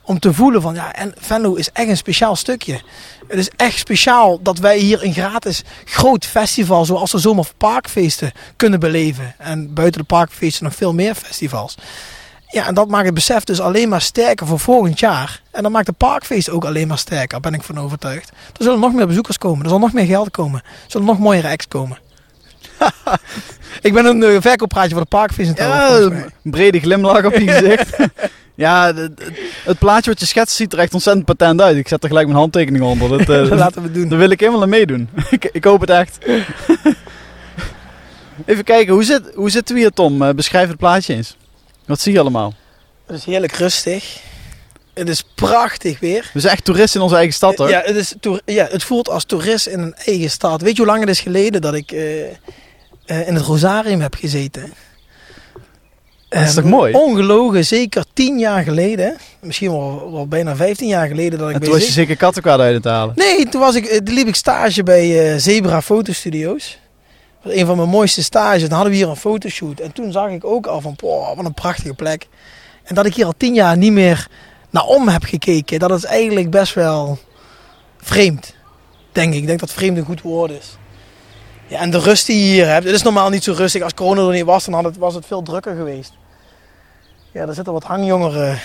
om 0.07 0.19
te 0.19 0.33
voelen 0.33 0.61
van 0.61 0.73
ja, 0.73 0.93
en 0.93 1.13
Venlo 1.17 1.53
is 1.53 1.71
echt 1.71 1.89
een 1.89 1.97
speciaal 1.97 2.35
stukje. 2.35 2.81
Het 3.27 3.39
is 3.39 3.49
echt 3.55 3.77
speciaal 3.77 4.41
dat 4.41 4.57
wij 4.57 4.77
hier 4.77 5.03
een 5.03 5.13
gratis 5.13 5.63
groot 5.85 6.25
festival 6.25 6.85
zoals 6.85 7.11
de 7.11 7.17
zomerparkfeesten 7.17 8.31
kunnen 8.55 8.79
beleven. 8.79 9.35
En 9.37 9.73
buiten 9.73 10.01
de 10.01 10.07
parkfeesten 10.07 10.63
nog 10.63 10.75
veel 10.75 10.93
meer 10.93 11.15
festivals. 11.15 11.75
Ja, 12.47 12.67
en 12.67 12.73
dat 12.73 12.87
maakt 12.87 13.05
het 13.05 13.13
besef 13.13 13.43
dus 13.43 13.59
alleen 13.59 13.89
maar 13.89 14.01
sterker 14.01 14.47
voor 14.47 14.59
volgend 14.59 14.99
jaar. 14.99 15.41
En 15.51 15.63
dat 15.63 15.71
maakt 15.71 15.85
de 15.85 15.91
parkfeest 15.91 16.49
ook 16.49 16.65
alleen 16.65 16.87
maar 16.87 16.97
sterker, 16.97 17.39
ben 17.39 17.53
ik 17.53 17.63
van 17.63 17.79
overtuigd. 17.79 18.29
Er 18.29 18.63
zullen 18.63 18.79
nog 18.79 18.93
meer 18.93 19.07
bezoekers 19.07 19.37
komen, 19.37 19.63
er 19.63 19.69
zal 19.69 19.79
nog 19.79 19.93
meer 19.93 20.05
geld 20.05 20.31
komen. 20.31 20.61
Er 20.63 20.91
zullen 20.91 21.07
nog 21.07 21.19
mooiere 21.19 21.49
acts 21.49 21.67
komen. 21.67 21.97
ik 23.81 23.93
ben 23.93 24.05
een 24.05 24.21
uh, 24.21 24.37
verkooppraatje 24.41 24.95
voor 24.95 25.05
de. 25.09 25.53
Ja, 25.55 25.99
een 25.99 26.31
brede 26.43 26.79
glimlach 26.79 27.25
op 27.25 27.33
je 27.33 27.47
gezicht. 27.51 27.97
Ja, 28.57 28.93
het, 29.63 29.79
plaatje 29.79 30.09
wat 30.11 30.19
je 30.19 30.25
schetst 30.25 30.55
ziet 30.55 30.73
er 30.73 30.79
echt 30.79 30.93
ontzettend 30.93 31.25
patent 31.25 31.61
uit. 31.61 31.77
Ik 31.77 31.87
zet 31.87 32.03
er 32.03 32.07
gelijk 32.07 32.27
mijn 32.27 32.39
handtekening 32.39 32.83
onder. 32.83 33.09
Dat, 33.09 33.19
uh, 33.19 33.27
dat 33.49 33.59
laten 33.59 33.81
we 33.81 33.91
doen. 33.91 34.09
Daar 34.09 34.19
wil 34.19 34.29
ik 34.29 34.39
helemaal 34.39 34.61
aan 34.61 34.69
meedoen. 34.69 35.09
ik, 35.29 35.49
ik 35.51 35.63
hoop 35.63 35.81
het 35.81 35.89
echt. 35.89 36.17
Even 38.45 38.63
kijken, 38.63 38.93
hoe, 38.93 39.03
zit, 39.03 39.31
hoe 39.35 39.49
zitten 39.49 39.75
we 39.75 39.81
hier 39.81 39.91
Tom? 39.91 40.21
Uh, 40.21 40.29
beschrijf 40.29 40.67
het 40.67 40.77
plaatje 40.77 41.13
eens. 41.13 41.37
Wat 41.85 42.01
zie 42.01 42.13
je 42.13 42.19
allemaal? 42.19 42.53
Het 43.05 43.15
is 43.15 43.25
heerlijk 43.25 43.53
rustig. 43.53 44.19
Het 44.93 45.09
is 45.09 45.23
prachtig 45.35 45.99
weer. 45.99 46.29
We 46.33 46.39
zijn 46.39 46.53
echt 46.53 46.65
toeristen 46.65 46.99
in 46.99 47.05
onze 47.05 47.15
eigen 47.15 47.33
stad 47.33 47.57
hoor. 47.57 47.69
Ja, 47.69 47.81
het, 47.85 47.95
is 47.95 48.13
ja, 48.45 48.67
het 48.71 48.83
voelt 48.83 49.09
als 49.09 49.23
toerist 49.23 49.67
in 49.67 49.79
een 49.79 49.95
eigen 49.95 50.29
stad. 50.29 50.61
Weet 50.61 50.75
je 50.75 50.81
hoe 50.81 50.91
lang 50.91 50.99
het 50.99 51.09
is 51.09 51.19
geleden 51.19 51.61
dat 51.61 51.73
ik 51.73 51.91
uh, 51.91 52.23
in 53.07 53.35
het 53.35 53.45
Rosarium 53.45 54.01
heb 54.01 54.15
gezeten? 54.15 54.73
Dat 56.29 56.41
is 56.41 56.53
toch 56.53 56.63
mooi? 56.63 56.93
Ongelogen, 56.93 57.65
zeker 57.65 58.03
tien 58.13 58.39
jaar 58.39 58.63
geleden. 58.63 59.15
Misschien 59.39 59.71
wel, 59.71 60.11
wel 60.11 60.27
bijna 60.27 60.55
vijftien 60.55 60.87
jaar 60.87 61.07
geleden 61.07 61.39
dat 61.39 61.49
ik 61.49 61.55
En 61.55 61.61
toen 61.61 61.71
was 61.71 61.85
je 61.85 61.91
zeker 61.91 62.17
kattenkwaad 62.17 62.59
uit 62.59 62.73
het 62.73 62.83
halen? 62.83 63.15
Nee, 63.15 63.49
toen 63.49 63.61
was 63.61 63.75
ik, 63.75 63.85
toen 64.05 64.15
liep 64.15 64.27
ik 64.27 64.35
stage 64.35 64.83
bij 64.83 65.33
uh, 65.33 65.39
Zebra 65.39 65.81
Fotostudio's. 65.81 66.79
Dat 67.41 67.51
was 67.51 67.61
een 67.61 67.65
van 67.65 67.77
mijn 67.77 67.89
mooiste 67.89 68.23
stages. 68.23 68.61
Dan 68.61 68.71
hadden 68.71 68.89
we 68.89 68.97
hier 68.97 69.09
een 69.09 69.15
fotoshoot. 69.15 69.79
En 69.79 69.91
toen 69.91 70.11
zag 70.11 70.29
ik 70.29 70.45
ook 70.45 70.67
al 70.67 70.81
van, 70.81 70.95
poh, 70.95 71.35
wat 71.35 71.45
een 71.45 71.53
prachtige 71.53 71.93
plek. 71.93 72.27
En 72.83 72.95
dat 72.95 73.05
ik 73.05 73.15
hier 73.15 73.25
al 73.25 73.33
tien 73.37 73.53
jaar 73.53 73.77
niet 73.77 73.91
meer 73.91 74.27
naar 74.69 74.83
om 74.83 75.07
heb 75.07 75.23
gekeken. 75.23 75.79
Dat 75.79 75.91
is 75.91 76.05
eigenlijk 76.05 76.49
best 76.49 76.73
wel 76.73 77.19
vreemd. 77.97 78.55
Denk 79.11 79.33
ik. 79.33 79.39
Ik 79.39 79.47
denk 79.47 79.59
dat 79.59 79.73
vreemd 79.73 79.97
een 79.97 80.05
goed 80.05 80.21
woord 80.21 80.51
is. 80.51 80.77
Ja, 81.67 81.79
en 81.79 81.89
de 81.91 81.99
rust 81.99 82.25
die 82.25 82.37
je 82.39 82.51
hier 82.51 82.67
hebt. 82.67 82.85
Het 82.85 82.93
is 82.93 83.01
normaal 83.01 83.29
niet 83.29 83.43
zo 83.43 83.53
rustig. 83.53 83.81
Als 83.81 83.93
corona 83.93 84.21
er 84.21 84.33
niet 84.33 84.43
was, 84.43 84.65
dan 84.65 84.73
had 84.73 84.83
het, 84.83 84.97
was 84.97 85.13
het 85.13 85.25
veel 85.25 85.41
drukker 85.41 85.75
geweest. 85.75 86.13
Ja, 87.31 87.47
er 87.47 87.53
zitten 87.53 87.73
wat 87.73 87.83
hangjongeren 87.83 88.49
een 88.49 88.59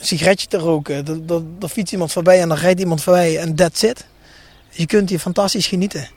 sigaretje 0.00 0.46
te 0.48 0.58
roken. 0.58 1.24
Er, 1.60 1.68
fietst 1.68 1.92
iemand 1.92 2.12
voorbij 2.12 2.40
en 2.40 2.48
dan 2.48 2.58
rijdt 2.58 2.80
iemand 2.80 3.02
voorbij 3.02 3.38
en 3.38 3.54
that's 3.54 3.82
it. 3.82 4.06
Je 4.70 4.86
kunt 4.86 5.08
hier 5.08 5.18
fantastisch 5.18 5.66
genieten. 5.66 6.08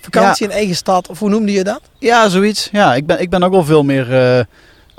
Vakantie 0.00 0.46
in 0.46 0.52
eigen 0.52 0.76
stad, 0.76 1.08
of 1.08 1.18
hoe 1.18 1.28
noemde 1.28 1.52
je 1.52 1.64
dat? 1.64 1.80
Ja, 1.98 2.28
zoiets. 2.28 2.68
Ja, 2.72 2.94
ik 2.94 3.06
ben, 3.06 3.20
ik 3.20 3.30
ben 3.30 3.42
ook 3.42 3.52
wel 3.52 3.64
veel 3.64 3.82
meer 3.82 4.36
eh, 4.38 4.44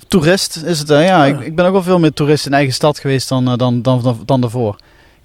toerist, 0.08 0.56
is 0.66 0.80
het. 0.80 0.90
eh, 0.90 1.06
ja, 1.06 1.26
ik, 1.26 1.40
ik 1.40 1.56
ben 1.56 1.66
ook 1.66 1.72
wel 1.72 1.84
veel 1.84 2.00
meer 2.00 2.14
toerist 2.14 2.46
in 2.46 2.54
eigen 2.54 2.74
stad 2.74 3.00
geweest 3.00 3.30
dan, 3.30 3.48
eh, 3.48 3.58
dan, 3.58 3.82
dan, 3.82 4.02
dan, 4.04 4.22
dan 4.26 4.42
daarvoor. 4.42 4.76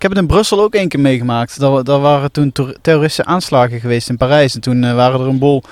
Ik 0.02 0.08
heb 0.08 0.16
het 0.16 0.26
in 0.26 0.34
Brussel 0.34 0.60
ook 0.60 0.74
één 0.74 0.88
keer 0.88 1.00
meegemaakt. 1.00 1.60
Daar, 1.60 1.84
daar 1.84 2.00
waren 2.00 2.32
toen 2.32 2.52
ter- 2.52 2.76
terroristische 2.80 3.30
aanslagen 3.30 3.80
geweest 3.80 4.08
in 4.08 4.16
Parijs. 4.16 4.54
En 4.54 4.60
toen 4.60 4.84
eh, 4.84 4.94
waren 4.94 5.20
er 5.20 5.26
een 5.26 5.38
boel 5.38 5.62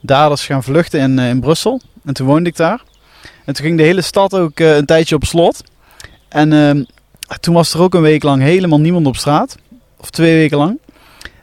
daders 0.00 0.46
gaan 0.46 0.62
vluchten 0.62 1.00
in, 1.00 1.18
eh, 1.18 1.28
in 1.28 1.40
Brussel. 1.40 1.80
En 2.04 2.14
toen 2.14 2.26
woonde 2.26 2.48
ik 2.48 2.56
daar. 2.56 2.82
En 3.44 3.54
toen 3.54 3.64
ging 3.64 3.76
de 3.76 3.82
hele 3.82 4.00
stad 4.00 4.34
ook 4.34 4.60
eh, 4.60 4.76
een 4.76 4.86
tijdje 4.86 5.14
op 5.14 5.24
slot. 5.24 5.64
En 6.28 6.52
ehm, 6.52 6.84
toen 7.40 7.54
was 7.54 7.74
er 7.74 7.80
ook 7.80 7.94
een 7.94 8.02
week 8.02 8.22
lang 8.22 8.42
helemaal 8.42 8.80
niemand 8.80 9.06
op 9.06 9.16
straat. 9.16 9.56
Of 9.96 10.10
twee 10.10 10.34
weken 10.34 10.58
lang. 10.58 10.78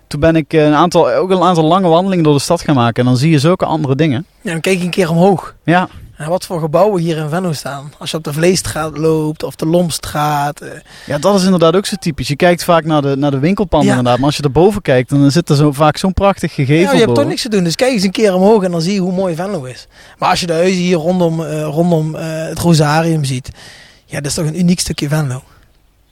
Toen 0.07 0.19
ben 0.19 0.35
ik 0.35 0.53
een 0.53 0.73
aantal, 0.73 1.11
ook 1.11 1.29
een 1.29 1.41
aantal 1.41 1.65
lange 1.65 1.87
wandelingen 1.87 2.23
door 2.23 2.33
de 2.33 2.39
stad 2.39 2.61
gaan 2.61 2.75
maken. 2.75 3.03
En 3.03 3.09
dan 3.09 3.17
zie 3.17 3.31
je 3.31 3.39
zulke 3.39 3.65
andere 3.65 3.95
dingen. 3.95 4.25
Ja, 4.41 4.51
dan 4.51 4.61
kijk 4.61 4.77
je 4.77 4.83
een 4.83 4.89
keer 4.89 5.09
omhoog. 5.09 5.55
Ja, 5.63 5.89
En 6.17 6.29
wat 6.29 6.45
voor 6.45 6.59
gebouwen 6.59 7.01
hier 7.01 7.17
in 7.17 7.29
Venlo 7.29 7.53
staan. 7.53 7.93
Als 7.97 8.11
je 8.11 8.17
op 8.17 8.23
de 8.23 8.33
Vleestraat 8.33 8.97
loopt 8.97 9.43
of 9.43 9.55
de 9.55 9.65
Lomstraat. 9.65 10.61
eh, 10.61 10.69
Ja, 11.05 11.17
dat 11.17 11.35
is 11.35 11.43
inderdaad 11.43 11.75
ook 11.75 11.85
zo 11.85 11.95
typisch. 11.99 12.27
Je 12.27 12.35
kijkt 12.35 12.63
vaak 12.63 12.85
naar 12.85 13.01
de, 13.01 13.15
naar 13.15 13.31
de 13.31 13.39
winkelpanden 13.39 13.87
Ja. 13.89 13.95
inderdaad. 13.95 14.17
Maar 14.19 14.27
als 14.27 14.37
je 14.37 14.43
erboven 14.43 14.81
kijkt, 14.81 15.09
dan 15.09 15.31
zit 15.31 15.49
er 15.49 15.55
zo, 15.55 15.71
vaak 15.71 15.97
zo'n 15.97 16.13
prachtig 16.13 16.53
gegeven 16.53 16.83
Ja, 16.83 16.91
je 16.91 16.99
hebt 16.99 17.15
toch 17.15 17.25
niks 17.27 17.41
te 17.41 17.49
doen. 17.49 17.63
Dus 17.63 17.75
kijk 17.75 17.91
eens 17.93 18.03
een 18.03 18.11
keer 18.11 18.33
omhoog 18.33 18.63
en 18.63 18.71
dan 18.71 18.81
zie 18.81 18.93
je 18.93 18.99
hoe 18.99 19.13
mooi 19.13 19.35
Venlo 19.35 19.63
is. 19.63 19.87
Maar 20.17 20.29
als 20.29 20.39
je 20.39 20.45
de 20.47 20.53
huizen 20.53 20.81
hier 20.81 20.97
rondom, 20.97 21.43
eh, 21.45 21.61
rondom 21.63 22.15
eh, 22.15 22.25
het 22.47 22.59
Rosarium 22.59 23.23
ziet. 23.23 23.49
Ja, 24.05 24.17
dat 24.17 24.25
is 24.25 24.33
toch 24.33 24.45
een 24.45 24.59
uniek 24.59 24.79
stukje 24.79 25.07
Venlo. 25.09 25.41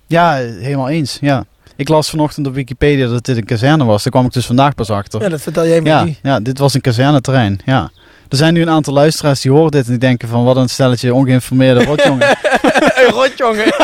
Ja, 0.08 0.34
helemaal 0.36 0.90
eens. 0.90 1.18
Ja. 1.22 1.46
Ik 1.76 1.90
las 1.90 2.10
vanochtend 2.10 2.48
op 2.48 2.54
Wikipedia 2.54 3.08
dat 3.08 3.26
dit 3.26 3.38
een 3.38 3.46
kazerne 3.46 3.84
was. 3.86 4.04
Daar 4.04 4.12
kwam 4.12 4.26
ik 4.26 4.32
dus 4.34 4.46
vandaag 4.46 4.76
pas 4.76 4.90
achter. 4.90 5.22
Ja, 5.22 5.30
dat 5.30 5.42
vertel 5.42 5.68
jij 5.68 5.82
me 5.82 5.90
Ja, 5.90 6.04
nu. 6.04 6.16
ja, 6.24 6.40
dit 6.40 6.58
was 6.60 6.74
een 6.74 6.82
kazerneterrein. 6.82 7.60
Ja. 7.66 7.90
Er 8.30 8.38
zijn 8.38 8.54
nu 8.54 8.62
een 8.62 8.70
aantal 8.70 8.94
luisteraars 8.94 9.42
die 9.42 9.52
horen 9.52 9.72
dit 9.72 9.84
en 9.86 9.90
die 9.90 10.00
denken 10.00 10.28
van 10.28 10.44
wat 10.44 10.56
een 10.56 10.70
stelletje 10.70 11.14
ongeïnformeerde 11.14 11.84
rotjongen. 11.84 12.28
Een 12.96 13.12
rotjongen. 13.12 13.66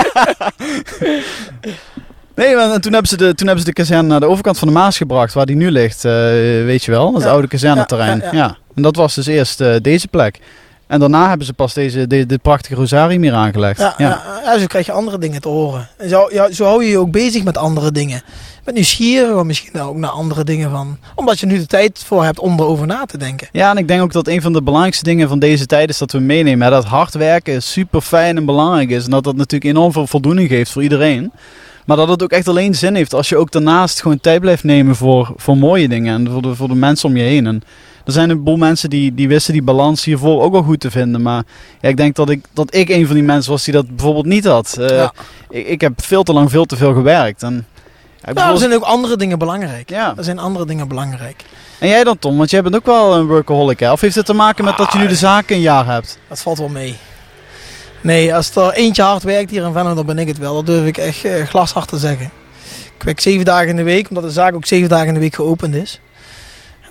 nee, 2.36 2.56
maar 2.56 2.80
toen 2.80 2.92
hebben, 2.94 3.10
ze 3.10 3.18
de, 3.18 3.36
toen 3.36 3.48
hebben 3.48 3.66
ze 3.66 3.72
de 3.72 3.74
kazerne 3.82 4.08
naar 4.08 4.20
de 4.20 4.26
overkant 4.26 4.58
van 4.60 4.68
de 4.68 4.74
Maas 4.74 4.98
gebracht, 4.98 5.34
waar 5.34 5.46
die 5.46 5.56
nu 5.56 5.72
ligt. 5.72 6.06
eh, 6.06 6.12
weet 6.66 6.84
je 6.84 6.92
wel, 6.92 7.04
dat 7.06 7.12
is 7.12 7.18
het 7.18 7.26
Ja. 7.26 7.32
oude 7.32 7.48
kazerneterrein. 7.48 8.18
Ja, 8.18 8.24
Ja, 8.26 8.32
ja, 8.32 8.38
ja. 8.38 8.58
En 8.76 8.82
dat 8.82 8.96
was 8.96 9.16
dus 9.16 9.26
eerst 9.26 9.62
eh, 9.62 9.76
deze 9.82 10.08
plek. 10.08 10.40
En 10.92 11.00
daarna 11.00 11.28
hebben 11.28 11.46
ze 11.46 11.54
pas 11.54 11.74
deze, 11.74 12.08
de, 12.08 12.26
dit 12.26 12.42
prachtige 12.42 12.76
rosarium 12.76 13.22
hier 13.22 13.34
aangelegd. 13.34 13.80
Ja, 13.80 13.94
ja. 13.98 14.22
ja. 14.44 14.60
Zo 14.60 14.66
krijg 14.66 14.86
je 14.86 14.92
andere 14.92 15.18
dingen 15.18 15.42
te 15.42 15.48
horen. 15.48 15.88
En 15.98 16.10
zo, 16.10 16.28
ja, 16.32 16.52
zo 16.52 16.66
hou 16.66 16.84
je 16.84 16.90
je 16.90 16.98
ook 16.98 17.12
bezig 17.12 17.44
met 17.44 17.58
andere 17.58 17.92
dingen. 17.92 18.22
Bent 18.64 18.76
nieuwsgierig, 18.76 19.44
misschien 19.44 19.82
ook 19.82 19.96
naar 19.96 20.10
andere 20.10 20.44
dingen 20.44 20.72
van. 20.72 20.98
Omdat 21.16 21.40
je 21.40 21.46
nu 21.46 21.58
de 21.58 21.66
tijd 21.66 22.04
voor 22.06 22.24
hebt 22.24 22.40
om 22.40 22.60
erover 22.60 22.88
na 22.88 23.06
te 23.06 23.18
denken. 23.18 23.48
Ja, 23.52 23.72
en 23.72 23.78
ik 23.78 23.88
denk 23.88 24.02
ook 24.02 24.12
dat 24.12 24.28
een 24.28 24.42
van 24.42 24.54
de 24.54 24.62
belangrijkste 24.62 25.04
dingen 25.04 25.28
van 25.28 25.40
deze 25.40 25.66
tijd 25.66 25.90
is 25.90 25.98
dat 25.98 26.12
we 26.12 26.20
meenemen. 26.20 26.68
Hè, 26.68 26.74
dat 26.74 26.86
hard 26.86 27.14
werken 27.14 27.64
super 27.64 28.02
fijn 28.02 28.38
en 28.38 28.46
belangrijk 28.46 28.90
is. 28.90 29.04
En 29.04 29.12
dat 29.12 29.24
dat 29.24 29.36
natuurlijk 29.36 29.76
enorm 29.76 29.92
veel 29.92 30.08
voldoening 30.08 30.50
geeft 30.50 30.72
voor 30.72 30.84
iedereen. 30.84 31.32
Maar 31.86 31.98
dat 31.98 32.08
het 32.08 32.24
ook 32.24 32.32
echt 32.32 32.48
alleen 32.48 32.76
zin 32.76 32.96
heeft 32.96 33.14
als 33.14 33.30
je 33.30 33.38
ook 33.38 33.52
daarnaast 33.52 34.02
gewoon 34.02 34.20
tijd 34.20 34.42
blijft 34.42 34.64
nemen 34.64 34.96
voor, 34.96 35.34
voor 35.36 35.58
mooie 35.58 35.88
dingen. 35.88 36.16
En 36.16 36.32
voor 36.32 36.42
de, 36.42 36.56
voor 36.56 36.68
de 36.68 36.76
mensen 36.76 37.10
om 37.10 37.18
je 37.18 37.24
heen. 37.24 37.48
En 37.48 37.64
er 38.06 38.12
zijn 38.12 38.30
een 38.30 38.44
boel 38.44 38.58
mensen 38.58 38.90
die, 38.90 39.14
die 39.14 39.28
wisten 39.28 39.54
die 39.54 39.62
balans 39.64 40.04
hiervoor 40.04 40.42
ook 40.42 40.52
wel 40.52 40.64
goed 40.64 40.80
te 40.80 40.92
vinden. 40.92 41.22
Maar 41.22 41.44
ja, 41.82 41.90
ik 41.90 41.98
denk 41.98 42.16
dat 42.16 42.30
ik, 42.30 42.46
dat 42.54 42.76
ik 42.76 42.90
een 42.90 43.06
van 43.06 43.16
die 43.16 43.24
mensen 43.24 43.52
was 43.52 43.64
die 43.64 43.74
dat 43.74 43.88
bijvoorbeeld 43.96 44.26
niet 44.26 44.46
had. 44.46 44.78
Eh, 44.78 44.88
Ja. 44.90 45.14
ik, 45.50 45.68
ik 45.68 45.82
heb 45.82 46.04
veel 46.04 46.24
te 46.24 46.34
lang 46.34 46.50
veel 46.52 46.66
te 46.66 46.76
veel 46.78 46.94
gewerkt. 46.94 47.44
En, 47.44 47.66
ja, 48.26 48.34
Nou, 48.34 48.52
er 48.54 48.58
zijn 48.60 48.74
ook 48.74 48.84
andere 48.84 49.18
dingen 49.18 49.40
belangrijk. 49.40 49.90
ja. 49.90 50.14
Er 50.18 50.24
zijn 50.24 50.40
andere 50.40 50.66
dingen 50.66 50.88
belangrijk. 50.88 51.44
En 51.80 51.88
jij 51.88 52.04
dan 52.04 52.20
Tom? 52.20 52.38
Want 52.38 52.50
jij 52.50 52.62
bent 52.62 52.76
ook 52.76 52.86
wel 52.86 53.16
een 53.16 53.26
workaholic 53.28 53.80
hè? 53.80 53.92
Of 53.92 54.02
heeft 54.02 54.16
het 54.16 54.26
te 54.26 54.34
maken 54.34 54.66
met 54.66 54.78
dat 54.78 54.92
je 54.92 54.98
nu 54.98 55.08
de 55.08 55.16
zaken 55.16 55.56
een 55.56 55.62
jaar 55.62 55.86
hebt? 55.86 56.20
Dat 56.28 56.40
valt 56.42 56.58
wel 56.58 56.68
mee. 56.70 56.96
Nee, 58.02 58.36
als 58.36 58.56
er 58.56 58.72
eentje 58.74 59.02
hard 59.04 59.24
werkt 59.24 59.52
hier 59.52 59.66
in 59.66 59.74
Venlo, 59.74 59.94
dan 59.94 60.06
ben 60.06 60.18
ik 60.20 60.28
het 60.28 60.38
wel. 60.38 60.54
Dat 60.54 60.66
durf 60.66 60.86
ik 60.88 60.98
echt 60.98 61.26
eh, 61.26 61.46
glashard 61.46 61.88
te 61.88 61.98
zeggen. 61.98 62.26
Ik 62.98 63.04
werk 63.04 63.20
zeven 63.20 63.46
dagen 63.46 63.68
in 63.68 63.76
de 63.76 63.84
week, 63.84 64.10
omdat 64.10 64.24
de 64.24 64.32
zaak 64.32 64.56
ook 64.56 64.66
zeven 64.66 64.90
dagen 64.90 65.08
in 65.08 65.14
de 65.14 65.20
week 65.20 65.36
geopend 65.36 65.76
is. 65.76 66.00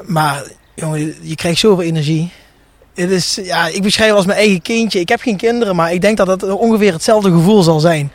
Maar 0.06 0.42
jongen, 0.80 1.14
je 1.20 1.34
krijgt 1.34 1.58
zoveel 1.58 1.84
energie. 1.84 2.30
Het 2.94 3.10
is, 3.10 3.38
ja, 3.42 3.66
ik 3.66 3.82
beschrijf 3.82 4.08
het 4.08 4.16
als 4.16 4.26
mijn 4.26 4.38
eigen 4.38 4.62
kindje. 4.62 5.00
Ik 5.00 5.08
heb 5.08 5.20
geen 5.20 5.36
kinderen, 5.36 5.76
maar 5.76 5.92
ik 5.92 6.00
denk 6.00 6.16
dat 6.16 6.26
het 6.26 6.42
ongeveer 6.42 6.92
hetzelfde 6.92 7.30
gevoel 7.30 7.62
zal 7.62 7.80
zijn. 7.80 8.12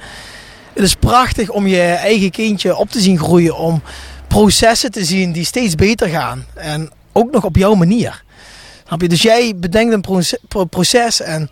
Het 0.73 0.83
is 0.83 0.95
prachtig 0.95 1.49
om 1.49 1.67
je 1.67 1.81
eigen 1.81 2.31
kindje 2.31 2.77
op 2.77 2.89
te 2.89 2.99
zien 2.99 3.19
groeien. 3.19 3.57
Om 3.57 3.81
processen 4.27 4.91
te 4.91 5.05
zien 5.05 5.31
die 5.31 5.45
steeds 5.45 5.75
beter 5.75 6.07
gaan. 6.07 6.45
En 6.53 6.89
ook 7.11 7.31
nog 7.31 7.43
op 7.43 7.55
jouw 7.55 7.73
manier. 7.73 8.23
Snap 8.87 9.01
je? 9.01 9.07
Dus 9.07 9.21
jij 9.21 9.53
bedenkt 9.55 9.93
een 9.93 10.01
proces, 10.01 10.39
pro- 10.47 10.65
proces 10.65 11.21
en 11.21 11.49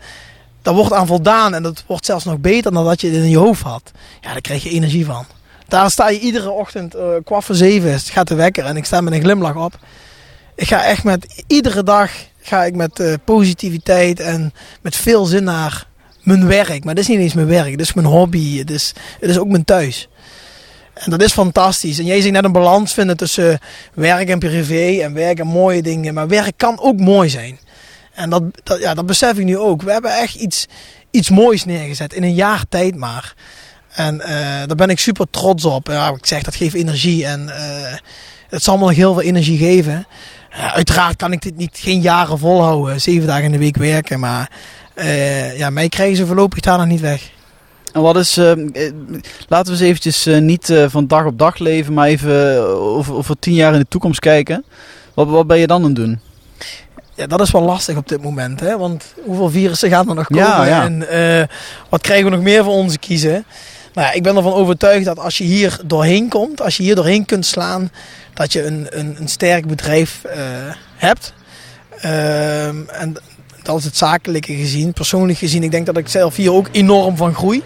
daar 0.62 0.74
wordt 0.74 0.92
aan 0.92 1.06
voldaan. 1.06 1.54
En 1.54 1.62
dat 1.62 1.84
wordt 1.86 2.04
zelfs 2.06 2.24
nog 2.24 2.38
beter 2.38 2.72
dan 2.72 2.84
dat 2.84 3.00
je 3.00 3.06
het 3.06 3.16
in 3.16 3.30
je 3.30 3.38
hoofd 3.38 3.62
had. 3.62 3.90
Ja, 4.20 4.32
daar 4.32 4.40
krijg 4.40 4.62
je 4.62 4.70
energie 4.70 5.04
van. 5.04 5.24
Daar 5.68 5.90
sta 5.90 6.08
je 6.08 6.18
iedere 6.18 6.50
ochtend, 6.50 6.94
eh 6.94 7.06
kwart 7.24 7.44
voor 7.44 7.54
zeven, 7.54 8.00
gaat 8.00 8.28
de 8.28 8.34
wekker 8.34 8.64
en 8.64 8.76
ik 8.76 8.84
sta 8.84 9.00
met 9.00 9.12
een 9.12 9.20
glimlach 9.22 9.56
op. 9.56 9.78
Ik 10.56 10.66
ga 10.66 10.84
echt 10.84 11.04
met, 11.04 11.44
iedere 11.46 11.82
dag 11.82 12.10
ga 12.40 12.64
ik 12.64 12.74
met 12.74 13.00
eh, 13.00 13.14
positiviteit 13.24 14.20
en 14.20 14.52
met 14.82 14.96
veel 14.96 15.24
zin 15.24 15.44
naar 15.44 15.86
mijn 16.22 16.46
werk. 16.46 16.84
Maar 16.84 16.94
dat 16.94 17.04
is 17.04 17.10
niet 17.10 17.18
eens 17.18 17.34
mijn 17.34 17.46
werk, 17.46 17.70
dat 17.70 17.86
is 17.86 17.94
mijn 17.94 18.06
hobby, 18.06 18.58
het 18.58 18.70
is, 18.70 18.92
het 19.20 19.30
is 19.30 19.38
ook 19.38 19.48
mijn 19.48 19.64
thuis. 19.64 20.08
En 20.94 21.10
dat 21.10 21.22
is 21.22 21.32
fantastisch. 21.32 21.98
En 21.98 22.04
jij 22.04 22.20
zegt 22.20 22.32
net 22.32 22.44
een 22.44 22.52
balans 22.52 22.92
vinden 22.92 23.16
tussen 23.16 23.58
werk 23.94 24.28
en 24.28 24.38
privé 24.38 25.02
en 25.02 25.14
werk 25.14 25.38
en 25.38 25.46
mooie 25.46 25.82
dingen. 25.82 26.14
Maar 26.14 26.28
werk 26.28 26.52
kan 26.56 26.80
ook 26.80 26.98
mooi 26.98 27.28
zijn. 27.28 27.58
En 28.12 28.30
dat, 28.30 28.42
dat, 28.62 28.80
ja, 28.80 28.94
dat 28.94 29.06
besef 29.06 29.38
ik 29.38 29.44
nu 29.44 29.58
ook. 29.58 29.82
We 29.82 29.92
hebben 29.92 30.18
echt 30.18 30.34
iets, 30.34 30.66
iets 31.10 31.30
moois 31.30 31.64
neergezet 31.64 32.12
in 32.12 32.22
een 32.22 32.34
jaar 32.34 32.64
tijd 32.68 32.96
maar. 32.96 33.34
En 33.92 34.20
eh, 34.20 34.66
daar 34.66 34.76
ben 34.76 34.88
ik 34.88 34.98
super 34.98 35.26
trots 35.30 35.64
op. 35.64 35.86
Ja, 35.86 36.08
ik 36.08 36.26
zeg, 36.26 36.42
dat 36.42 36.54
geeft 36.54 36.74
energie 36.74 37.26
en 37.26 37.48
eh, 37.48 37.98
het 38.48 38.62
zal 38.62 38.78
me 38.78 38.84
nog 38.84 38.94
heel 38.94 39.12
veel 39.12 39.22
energie 39.22 39.58
geven. 39.58 40.06
Uiteraard 40.54 41.16
kan 41.16 41.32
ik 41.32 41.42
dit 41.42 41.56
niet 41.56 41.78
geen 41.82 42.00
jaren 42.00 42.38
volhouden. 42.38 43.00
Zeven 43.00 43.26
dagen 43.26 43.44
in 43.44 43.52
de 43.52 43.58
week 43.58 43.76
werken. 43.76 44.20
Maar 44.20 44.50
eh, 44.94 45.58
ja, 45.58 45.70
mij 45.70 45.88
krijgen 45.88 46.16
ze 46.16 46.26
voorlopig 46.26 46.60
daar 46.60 46.78
nog 46.78 46.86
niet 46.86 47.00
weg. 47.00 47.32
En 47.94 48.00
wat 48.00 48.16
is, 48.16 48.36
eh, 48.36 48.50
eh, 48.52 48.92
laten 49.48 49.66
we 49.66 49.70
eens 49.70 49.80
eventjes 49.80 50.26
eh, 50.26 50.38
niet 50.38 50.74
van 50.86 51.06
dag 51.06 51.24
op 51.24 51.38
dag 51.38 51.58
leven, 51.58 51.94
maar 51.94 52.06
even 52.06 52.62
over, 52.78 53.14
over 53.14 53.38
tien 53.38 53.54
jaar 53.54 53.72
in 53.72 53.78
de 53.78 53.88
toekomst 53.88 54.20
kijken. 54.20 54.64
Wat, 55.14 55.28
wat 55.28 55.46
ben 55.46 55.58
je 55.58 55.66
dan 55.66 55.80
aan 55.80 55.86
het 55.86 55.96
doen? 55.96 56.20
Ja, 57.14 57.26
dat 57.26 57.40
is 57.40 57.50
wel 57.50 57.62
lastig 57.62 57.96
op 57.96 58.08
dit 58.08 58.22
moment. 58.22 58.60
Hè? 58.60 58.78
Want 58.78 59.14
hoeveel 59.24 59.50
virussen 59.50 59.90
gaan 59.90 60.08
er 60.08 60.14
nog 60.14 60.26
komen? 60.26 60.44
Ja, 60.44 60.64
ja. 60.64 60.84
En 60.84 61.48
wat 61.88 62.00
krijgen 62.00 62.24
we 62.24 62.36
nog 62.36 62.44
meer 62.44 62.64
voor 62.64 62.72
onze 62.72 62.98
kiezen? 62.98 63.44
Nou 63.94 64.14
ik 64.14 64.22
ben 64.22 64.36
ervan 64.36 64.52
overtuigd 64.52 65.04
dat 65.04 65.18
als 65.18 65.38
je 65.38 65.44
hier 65.44 65.80
doorheen 65.84 66.28
komt, 66.28 66.62
als 66.62 66.76
je 66.76 66.82
hier 66.82 66.94
doorheen 66.94 67.24
kunt 67.24 67.46
slaan, 67.46 67.90
dat 68.34 68.52
je 68.52 68.64
een, 68.64 68.86
een, 68.90 69.16
een 69.18 69.28
sterk 69.28 69.66
bedrijf 69.66 70.24
eh, 70.24 70.38
hebt. 70.96 71.32
Ehm, 72.00 72.76
en 72.88 73.14
dat 73.62 73.78
is 73.78 73.84
het 73.84 73.96
zakelijke 73.96 74.54
gezien. 74.54 74.92
Persoonlijk 74.92 75.38
gezien, 75.38 75.62
ik 75.62 75.70
denk 75.70 75.86
dat 75.86 75.96
ik 75.96 76.08
zelf 76.08 76.36
hier 76.36 76.52
ook 76.52 76.68
enorm 76.72 77.16
van 77.16 77.34
groei. 77.34 77.62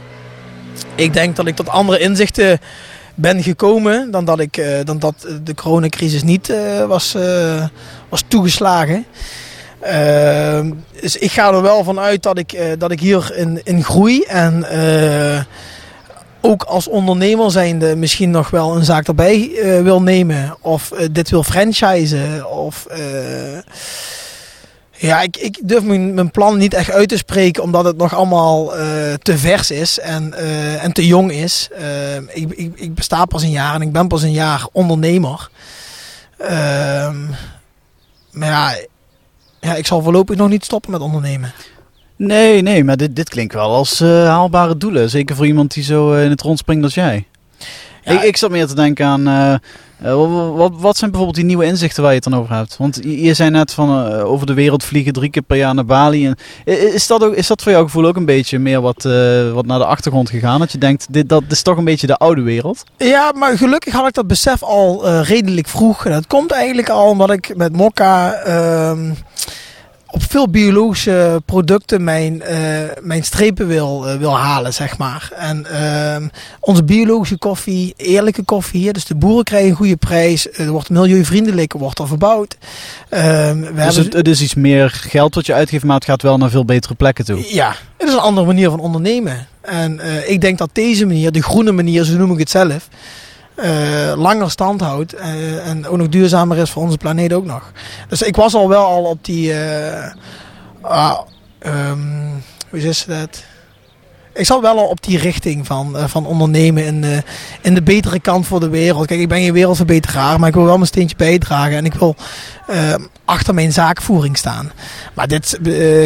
Ik 0.95 1.13
denk 1.13 1.37
dat 1.37 1.47
ik 1.47 1.57
tot 1.57 1.69
andere 1.69 1.99
inzichten 1.99 2.59
ben 3.15 3.43
gekomen 3.43 4.11
dan 4.11 4.25
dat, 4.25 4.41
ik, 4.41 4.57
eh, 4.57 4.85
dan 4.85 4.99
dat 4.99 5.27
de 5.43 5.55
coronacrisis 5.55 6.23
niet 6.23 6.51
eh, 6.51 6.85
was, 6.85 7.17
was 8.09 8.23
toegeslagen. 8.29 9.07
Ehm, 9.81 10.73
dus 11.01 11.17
ik 11.17 11.31
ga 11.31 11.53
er 11.53 11.63
wel 11.63 11.85
van 11.85 11.99
uit 11.99 12.23
dat 12.23 12.39
ik, 12.39 12.59
dat 12.79 12.91
ik 12.91 13.01
hier 13.01 13.37
in, 13.37 13.61
in 13.65 13.85
groei. 13.85 14.23
En 14.23 14.65
ook 16.41 16.63
als 16.63 16.89
ondernemer 16.89 17.51
zijnde 17.51 17.97
misschien 17.97 18.31
nog 18.31 18.51
wel 18.51 18.77
een 18.77 18.85
zaak 18.85 19.07
erbij 19.07 19.51
eh, 19.55 19.83
wil 19.83 20.03
nemen. 20.03 20.57
Of 20.61 20.93
eh, 20.93 21.09
dit 21.11 21.31
wil 21.31 21.43
franchisen. 21.43 22.51
Of 22.51 22.87
eh, 22.87 23.59
ja, 24.91 25.21
ik, 25.21 25.37
ik 25.37 25.59
durf 25.63 25.83
mijn, 25.83 26.15
mijn 26.15 26.31
plan 26.31 26.59
niet 26.59 26.75
echt 26.75 26.91
uit 26.91 27.09
te 27.09 27.17
spreken. 27.17 27.63
Omdat 27.63 27.85
het 27.85 27.97
nog 27.97 28.15
allemaal 28.15 28.67
te 29.23 29.39
vers 29.39 29.71
is 29.71 29.99
en, 29.99 30.35
en 30.81 30.93
te 30.93 31.07
jong 31.07 31.33
is. 31.33 31.69
Ik, 32.33 32.51
ik, 32.51 32.73
ik 32.75 32.95
besta 32.95 33.25
pas 33.25 33.43
een 33.43 33.51
jaar 33.51 33.75
en 33.75 33.83
ik 33.83 33.93
ben 33.93 34.09
pas 34.09 34.23
een 34.23 34.33
jaar 34.33 34.67
ondernemer. 34.73 35.51
Ehm, 36.39 37.27
maar 38.31 38.49
ja, 38.49 38.77
ja, 39.61 39.75
ik 39.75 39.87
zal 39.87 40.03
voorlopig 40.03 40.37
nog 40.37 40.49
niet 40.49 40.65
stoppen 40.65 40.91
met 40.91 41.01
ondernemen. 41.01 41.53
Nee, 42.19 42.63
nee, 42.63 42.85
maar 42.85 42.97
dit, 42.97 43.17
dit 43.17 43.29
klinkt 43.29 43.55
wel 43.55 43.75
als 43.75 44.01
eh, 44.01 44.09
haalbare 44.09 44.77
doelen. 44.77 45.11
Zeker 45.11 45.37
voor 45.37 45.47
iemand 45.47 45.75
die 45.75 45.83
zo 45.83 46.13
eh, 46.13 46.25
in 46.25 46.31
het 46.31 46.41
rond 46.41 46.59
springt 46.59 46.85
als 46.85 46.95
jij. 46.95 47.27
Ja. 48.05 48.13
Ik, 48.13 48.23
ik 48.23 48.37
zat 48.37 48.51
meer 48.51 48.67
te 48.67 48.75
denken 48.75 49.07
aan... 49.07 49.27
eh, 49.29 49.55
wat, 50.55 50.73
wat 50.77 50.97
zijn 50.97 51.11
bijvoorbeeld 51.11 51.35
die 51.35 51.45
nieuwe 51.45 51.65
inzichten 51.65 52.03
waar 52.03 52.13
je 52.13 52.21
het 52.23 52.31
dan 52.31 52.41
over 52.41 52.55
hebt? 52.55 52.77
Want 52.77 52.99
je, 53.03 53.23
je 53.23 53.35
zei 53.35 53.51
net 53.51 53.73
van 53.73 54.13
over 54.13 54.47
de 54.47 54.55
wereld 54.55 54.85
vliegen 54.85 55.13
drie 55.13 55.31
keer 55.31 55.43
per 55.43 55.57
jaar 55.57 55.75
naar 55.75 55.85
Bali. 55.85 56.27
En, 56.27 56.37
is, 56.95 57.07
dat 57.07 57.25
ook, 57.25 57.35
is 57.35 57.47
dat 57.47 57.63
voor 57.63 57.73
jouw 57.73 57.83
gevoel 57.85 58.07
ook 58.07 58.17
een 58.17 58.25
beetje 58.25 58.59
meer 58.59 58.81
wat, 58.81 59.03
wat 59.53 59.67
naar 59.67 59.79
de 59.79 59.85
achtergrond 59.85 60.31
gegaan? 60.31 60.61
Dat 60.61 60.73
je 60.73 60.79
denkt, 60.79 61.07
dit, 61.11 61.29
dat 61.29 61.43
is 61.49 61.63
toch 61.63 61.77
een 61.77 61.85
beetje 61.85 62.07
de 62.07 62.17
oude 62.17 62.43
wereld? 62.43 62.85
Ja, 62.97 63.33
maar 63.35 63.57
gelukkig 63.57 63.93
had 63.93 64.09
ik 64.09 64.15
dat 64.15 64.27
besef 64.27 64.63
al 64.63 65.09
redelijk 65.23 65.69
vroeg. 65.69 66.05
En 66.05 66.13
dat 66.13 66.27
komt 66.27 66.51
eigenlijk 66.51 66.89
al 66.89 67.09
omdat 67.09 67.31
ik 67.31 67.57
met 67.57 67.77
Mokka 67.77 68.33
ehm, 68.33 69.11
op 70.11 70.23
veel 70.29 70.49
biologische 70.49 71.43
producten 71.45 72.05
mijn, 72.05 72.43
eh, 72.43 72.59
mijn 73.01 73.25
strepen 73.25 73.67
wil, 73.67 74.09
eh, 74.09 74.17
wil 74.17 74.37
halen, 74.37 74.75
zeg 74.75 74.99
maar. 74.99 75.31
En 75.37 75.67
ehm, 75.67 76.29
onze 76.61 76.85
biologische 76.85 77.39
koffie, 77.39 77.95
eerlijke 77.97 78.43
koffie 78.43 78.81
hier, 78.81 78.93
dus 78.93 79.05
de 79.05 79.15
boeren 79.15 79.45
krijgen 79.45 79.71
een 79.71 79.77
goede 79.77 79.97
prijs. 79.97 80.53
Er 80.53 80.71
wordt 80.71 80.91
milieuvriendelijk, 80.91 81.73
wordt 81.73 81.99
er 81.99 82.09
verbouwd. 82.09 82.57
Ehm, 83.09 83.61
we 83.61 83.73
Dus 83.75 83.85
hebben 83.85 84.05
het, 84.05 84.13
het 84.13 84.29
is 84.29 84.43
iets 84.43 84.55
meer 84.55 84.91
geld 84.91 85.35
wat 85.35 85.47
je 85.47 85.55
uitgeeft, 85.55 85.85
maar 85.85 85.97
het 85.97 86.05
gaat 86.05 86.23
wel 86.23 86.39
naar 86.39 86.51
veel 86.51 86.65
betere 86.65 86.95
plekken 86.95 87.25
toe. 87.25 87.55
Ja, 87.55 87.75
het 87.97 88.09
is 88.09 88.15
een 88.15 88.21
andere 88.21 88.47
manier 88.47 88.71
van 88.71 88.81
ondernemen. 88.81 89.47
En 89.61 90.01
eh, 90.01 90.31
ik 90.31 90.41
denk 90.41 90.59
dat 90.59 90.71
deze 90.73 91.07
manier, 91.07 91.33
de 91.33 91.43
groene 91.43 91.73
manier, 91.73 92.05
zo 92.05 92.17
noem 92.17 92.33
ik 92.33 92.39
het 92.39 92.51
zelf, 92.51 92.89
eh, 93.59 94.13
langer 94.17 94.51
stand 94.51 94.81
houdt. 94.81 95.13
eh, 95.13 95.69
en 95.69 95.87
ook 95.87 95.97
nog 95.97 96.09
duurzamer 96.09 96.57
is 96.57 96.71
voor 96.71 96.83
onze 96.83 96.97
planeet 96.97 97.33
ook 97.33 97.45
nog. 97.45 97.73
Dus 98.09 98.23
ik 98.23 98.37
was 98.37 98.55
al 98.55 98.69
wel 98.69 98.85
al 98.85 99.05
op 99.05 99.25
die. 99.25 99.53
ehm, 101.59 101.99
hoe 102.71 102.81
is 102.81 103.05
dat? 103.05 103.43
Ik 104.35 104.47
zat 104.47 104.61
wel 104.61 104.77
op 104.77 105.03
die 105.03 105.19
richting 105.19 105.67
van, 105.67 105.97
van 106.07 106.27
ondernemen 106.27 106.85
in 106.85 107.01
de, 107.01 107.23
in 107.61 107.75
de 107.75 107.83
betere 107.83 108.21
kant 108.21 108.47
voor 108.47 108.61
de 108.61 108.69
wereld. 108.69 109.07
Kijk, 109.07 109.21
ik 109.21 109.29
ben 109.29 109.43
geen 109.43 109.53
wereldverbeteraar, 109.53 110.39
maar 110.39 110.49
ik 110.49 110.55
wil 110.55 110.65
wel 110.65 110.75
mijn 110.75 110.87
steentje 110.87 111.17
bijdragen. 111.17 111.77
En 111.77 111.85
ik 111.85 111.95
wil 111.95 112.17
achter 113.25 113.55
mijn 113.55 113.73
zaakvoering 113.73 114.37
staan. 114.37 114.71
Maar 115.15 115.29
dit 115.29 115.59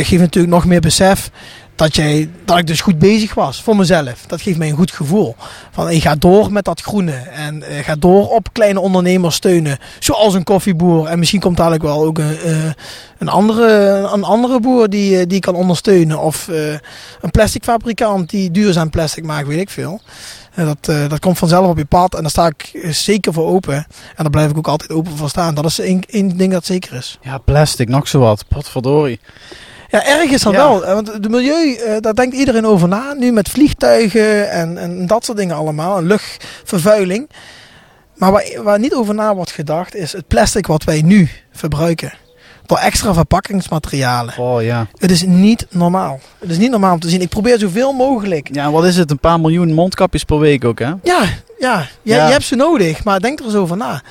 geeft 0.02 0.18
natuurlijk 0.20 0.52
nog 0.54 0.64
meer 0.64 0.80
besef 0.80 1.30
dat, 1.74 1.96
jij, 1.96 2.28
dat 2.44 2.58
ik 2.58 2.66
dus 2.66 2.80
goed 2.80 2.98
bezig 2.98 3.34
was 3.34 3.62
voor 3.62 3.76
mezelf. 3.76 4.26
Dat 4.26 4.40
geeft 4.40 4.58
mij 4.58 4.68
een 4.68 4.76
goed 4.76 4.90
gevoel. 4.90 5.36
Van 5.70 5.90
ik 5.90 6.02
ga 6.02 6.14
door 6.14 6.52
met 6.52 6.64
dat 6.64 6.80
groene. 6.80 7.12
En 7.12 7.62
eh, 7.62 7.84
ga 7.84 7.96
door 7.96 8.28
op 8.28 8.52
kleine 8.52 8.80
ondernemers 8.80 9.34
steunen. 9.34 9.78
Zoals 9.98 10.34
een 10.34 10.44
koffieboer. 10.44 11.06
En 11.06 11.18
misschien 11.18 11.40
komt 11.40 11.56
dadelijk 11.56 11.82
wel 11.82 12.04
ook 12.04 12.18
een, 12.18 12.38
eh, 12.38 12.70
een, 13.18 13.28
andere, 13.28 13.68
een 14.12 14.24
andere 14.24 14.60
boer 14.60 14.88
die, 14.88 15.18
eh, 15.18 15.26
die 15.26 15.40
kan 15.40 15.54
ondersteunen. 15.54 16.20
Of 16.20 16.48
een 17.20 17.30
plasticfabrikant 17.30 18.30
die 18.30 18.50
duurzaam 18.50 18.90
plastic 18.90 19.24
maakt, 19.24 19.46
weet 19.46 19.60
ik 19.60 19.70
veel. 19.70 20.00
Dat, 20.54 20.84
dat 20.84 21.18
komt 21.18 21.38
vanzelf 21.38 21.66
op 21.66 21.78
je 21.78 21.84
pad. 21.84 22.14
En 22.14 22.20
daar 22.20 22.30
sta 22.30 22.46
ik 22.46 22.88
zeker 22.90 23.32
voor 23.32 23.46
open. 23.46 23.74
En 23.74 23.86
daar 24.16 24.30
blijf 24.30 24.50
ik 24.50 24.56
ook 24.56 24.68
altijd 24.68 24.90
open 24.90 25.16
voor 25.16 25.28
staan. 25.28 25.54
Dat 25.54 25.64
is 25.64 25.78
één, 25.78 26.02
één 26.06 26.36
ding 26.36 26.52
dat 26.52 26.66
zeker 26.66 26.94
is. 26.94 27.18
Ja, 27.22 27.38
plastic, 27.38 27.88
nog 27.88 28.08
zo 28.08 28.18
wat. 28.18 28.44
Potverdorie. 28.48 29.20
Ja, 29.92 30.06
erg 30.06 30.30
is 30.30 30.42
dat 30.42 30.52
Ja. 30.52 30.58
wel. 30.58 30.94
Want 30.94 31.22
de 31.22 31.28
milieu, 31.28 31.74
eh, 31.74 31.96
daar 32.00 32.14
denkt 32.14 32.34
iedereen 32.36 32.66
over 32.66 32.88
na. 32.88 33.12
Nu 33.12 33.32
met 33.32 33.48
vliegtuigen 33.48 34.50
en, 34.50 34.78
en 34.78 35.06
dat 35.06 35.24
soort 35.24 35.38
dingen 35.38 35.56
allemaal. 35.56 35.96
En 35.98 36.06
luchtvervuiling. 36.06 37.30
Maar 38.16 38.32
waar, 38.32 38.44
waar 38.62 38.78
niet 38.78 38.94
over 38.94 39.14
na 39.14 39.34
wordt 39.34 39.50
gedacht, 39.50 39.94
is 39.94 40.12
het 40.12 40.26
plastic 40.28 40.66
wat 40.66 40.84
wij 40.84 41.02
nu 41.02 41.28
verbruiken. 41.52 42.12
Door 42.66 42.78
extra 42.78 43.14
verpakkingsmaterialen. 43.14 44.38
Oh 44.38 44.62
ja. 44.62 44.86
Het 44.98 45.10
is 45.10 45.22
niet 45.22 45.66
normaal. 45.70 46.20
Het 46.38 46.50
is 46.50 46.58
niet 46.58 46.70
normaal 46.70 46.92
om 46.92 47.00
te 47.00 47.08
zien. 47.08 47.20
Ik 47.20 47.28
probeer 47.28 47.58
zoveel 47.58 47.92
mogelijk. 47.92 48.48
Ja, 48.52 48.70
wat 48.70 48.84
is 48.84 48.96
het? 48.96 49.10
Een 49.10 49.18
paar 49.18 49.40
miljoen 49.40 49.72
mondkapjes 49.72 50.24
per 50.24 50.38
week 50.38 50.64
ook, 50.64 50.78
hè? 50.78 50.86
Ja, 51.02 51.22
ja, 51.58 51.86
je, 52.02 52.14
Ja. 52.14 52.26
je 52.26 52.32
hebt 52.32 52.44
ze 52.44 52.54
nodig, 52.56 53.04
maar 53.04 53.20
denk 53.20 53.38
er 53.38 53.44
eens 53.44 53.54
over 53.54 53.76
na. 53.76 54.02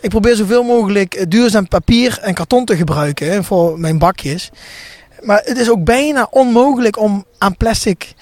Ik 0.00 0.10
probeer 0.10 0.36
zoveel 0.36 0.62
mogelijk 0.62 1.14
eh, 1.14 1.24
duurzaam 1.28 1.68
papier 1.68 2.18
en 2.22 2.34
karton 2.34 2.64
te 2.64 2.76
gebruiken 2.76 3.30
hè, 3.30 3.42
voor 3.44 3.78
mijn 3.80 3.98
bakjes. 3.98 4.50
Maar 5.26 5.42
het 5.44 5.58
is 5.58 5.70
ook 5.70 5.84
bijna 5.84 6.28
onmogelijk 6.30 6.98
om 6.98 7.24
aan 7.38 7.56
plastic, 7.56 8.14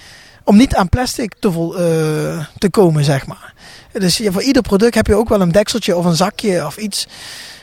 om 0.45 0.57
niet 0.57 0.75
aan 0.75 0.89
plastic 0.89 1.35
te, 1.39 1.49
eh, 1.49 2.45
te 2.59 2.71
komen, 2.71 3.05
zeg 3.05 3.27
maar. 3.27 3.55
Dus 3.93 4.21
voor 4.25 4.43
ieder 4.43 4.63
product 4.63 4.95
heb 4.95 5.07
je 5.07 5.15
ook 5.15 5.29
wel 5.29 5.41
een 5.41 5.53
dekseltje 5.53 5.97
of 5.97 6.05
een 6.05 6.17
zakje 6.17 6.67
of 6.67 6.77
iets. 6.77 7.09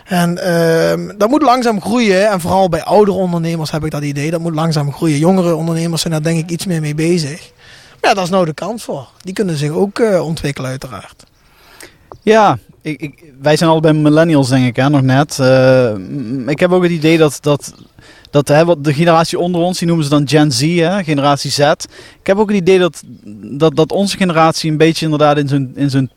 En 0.06 0.38
ehm, 0.38 1.18
dat 1.18 1.30
moet 1.30 1.42
langzaam 1.42 1.82
groeien. 1.82 2.30
En 2.30 2.42
vooral 2.42 2.70
bij 2.70 2.84
oudere 2.84 3.18
ondernemers 3.18 3.72
heb 3.72 3.86
ik 3.86 3.92
dat 3.92 4.04
idee. 4.04 4.32
Dat 4.32 4.40
moet 4.40 4.56
langzaam 4.56 4.94
groeien. 4.94 5.18
Jongere 5.18 5.56
ondernemers 5.56 6.02
zijn 6.02 6.14
daar 6.14 6.24
denk 6.24 6.40
ik 6.40 6.50
iets 6.50 6.66
meer 6.66 6.82
mee 6.82 6.96
bezig. 6.96 7.52
Maar 8.02 8.16
dat 8.16 8.24
is 8.24 8.30
nou 8.30 8.46
de 8.46 8.54
kans 8.54 8.84
voor. 8.84 9.08
Die 9.22 9.34
kunnen 9.34 9.58
zich 9.58 9.72
ook 9.72 10.00
eh, 10.00 10.26
ontwikkelen 10.26 10.70
uiteraard. 10.70 11.24
Ja, 12.22 12.58
ik, 12.82 13.02
ik, 13.02 13.24
wij 13.42 13.58
zijn 13.58 13.70
allebei 13.70 13.98
millennials, 13.98 14.50
denk 14.50 14.66
ik, 14.66 14.76
hè, 14.76 14.90
nog 14.90 15.02
net. 15.02 15.40
Eh, 15.40 15.94
ik 16.46 16.60
heb 16.60 16.72
ook 16.72 16.84
het 16.84 16.92
idee 16.92 17.18
dat, 17.18 17.38
dat, 17.42 17.74
dat 18.32 18.48
hè, 18.48 18.82
de 18.82 18.94
generatie 18.94 19.40
onder 19.40 19.62
ons, 19.62 19.78
die 19.78 19.88
noemen 19.88 20.06
ze 20.06 20.12
dan 20.12 20.28
Gen 20.28 20.52
Z, 20.52 20.62
hè, 20.62 21.04
generatie 21.04 21.52
Z. 21.52 21.60
Ik 21.60 22.28
heb 22.28 22.38
ook 22.38 22.50
het 22.50 22.58
idee 22.58 22.80
dat, 22.80 23.04
dat, 23.44 23.76
dat 23.76 23.92
onze 23.92 24.18
generatie 24.18 24.72
een 24.72 24.78
beetje 24.78 25.06
inderdaad 25.06 25.38
in 25.38 25.48
zo'n, 25.48 25.72
in 25.76 25.90
zo'n 25.90 26.10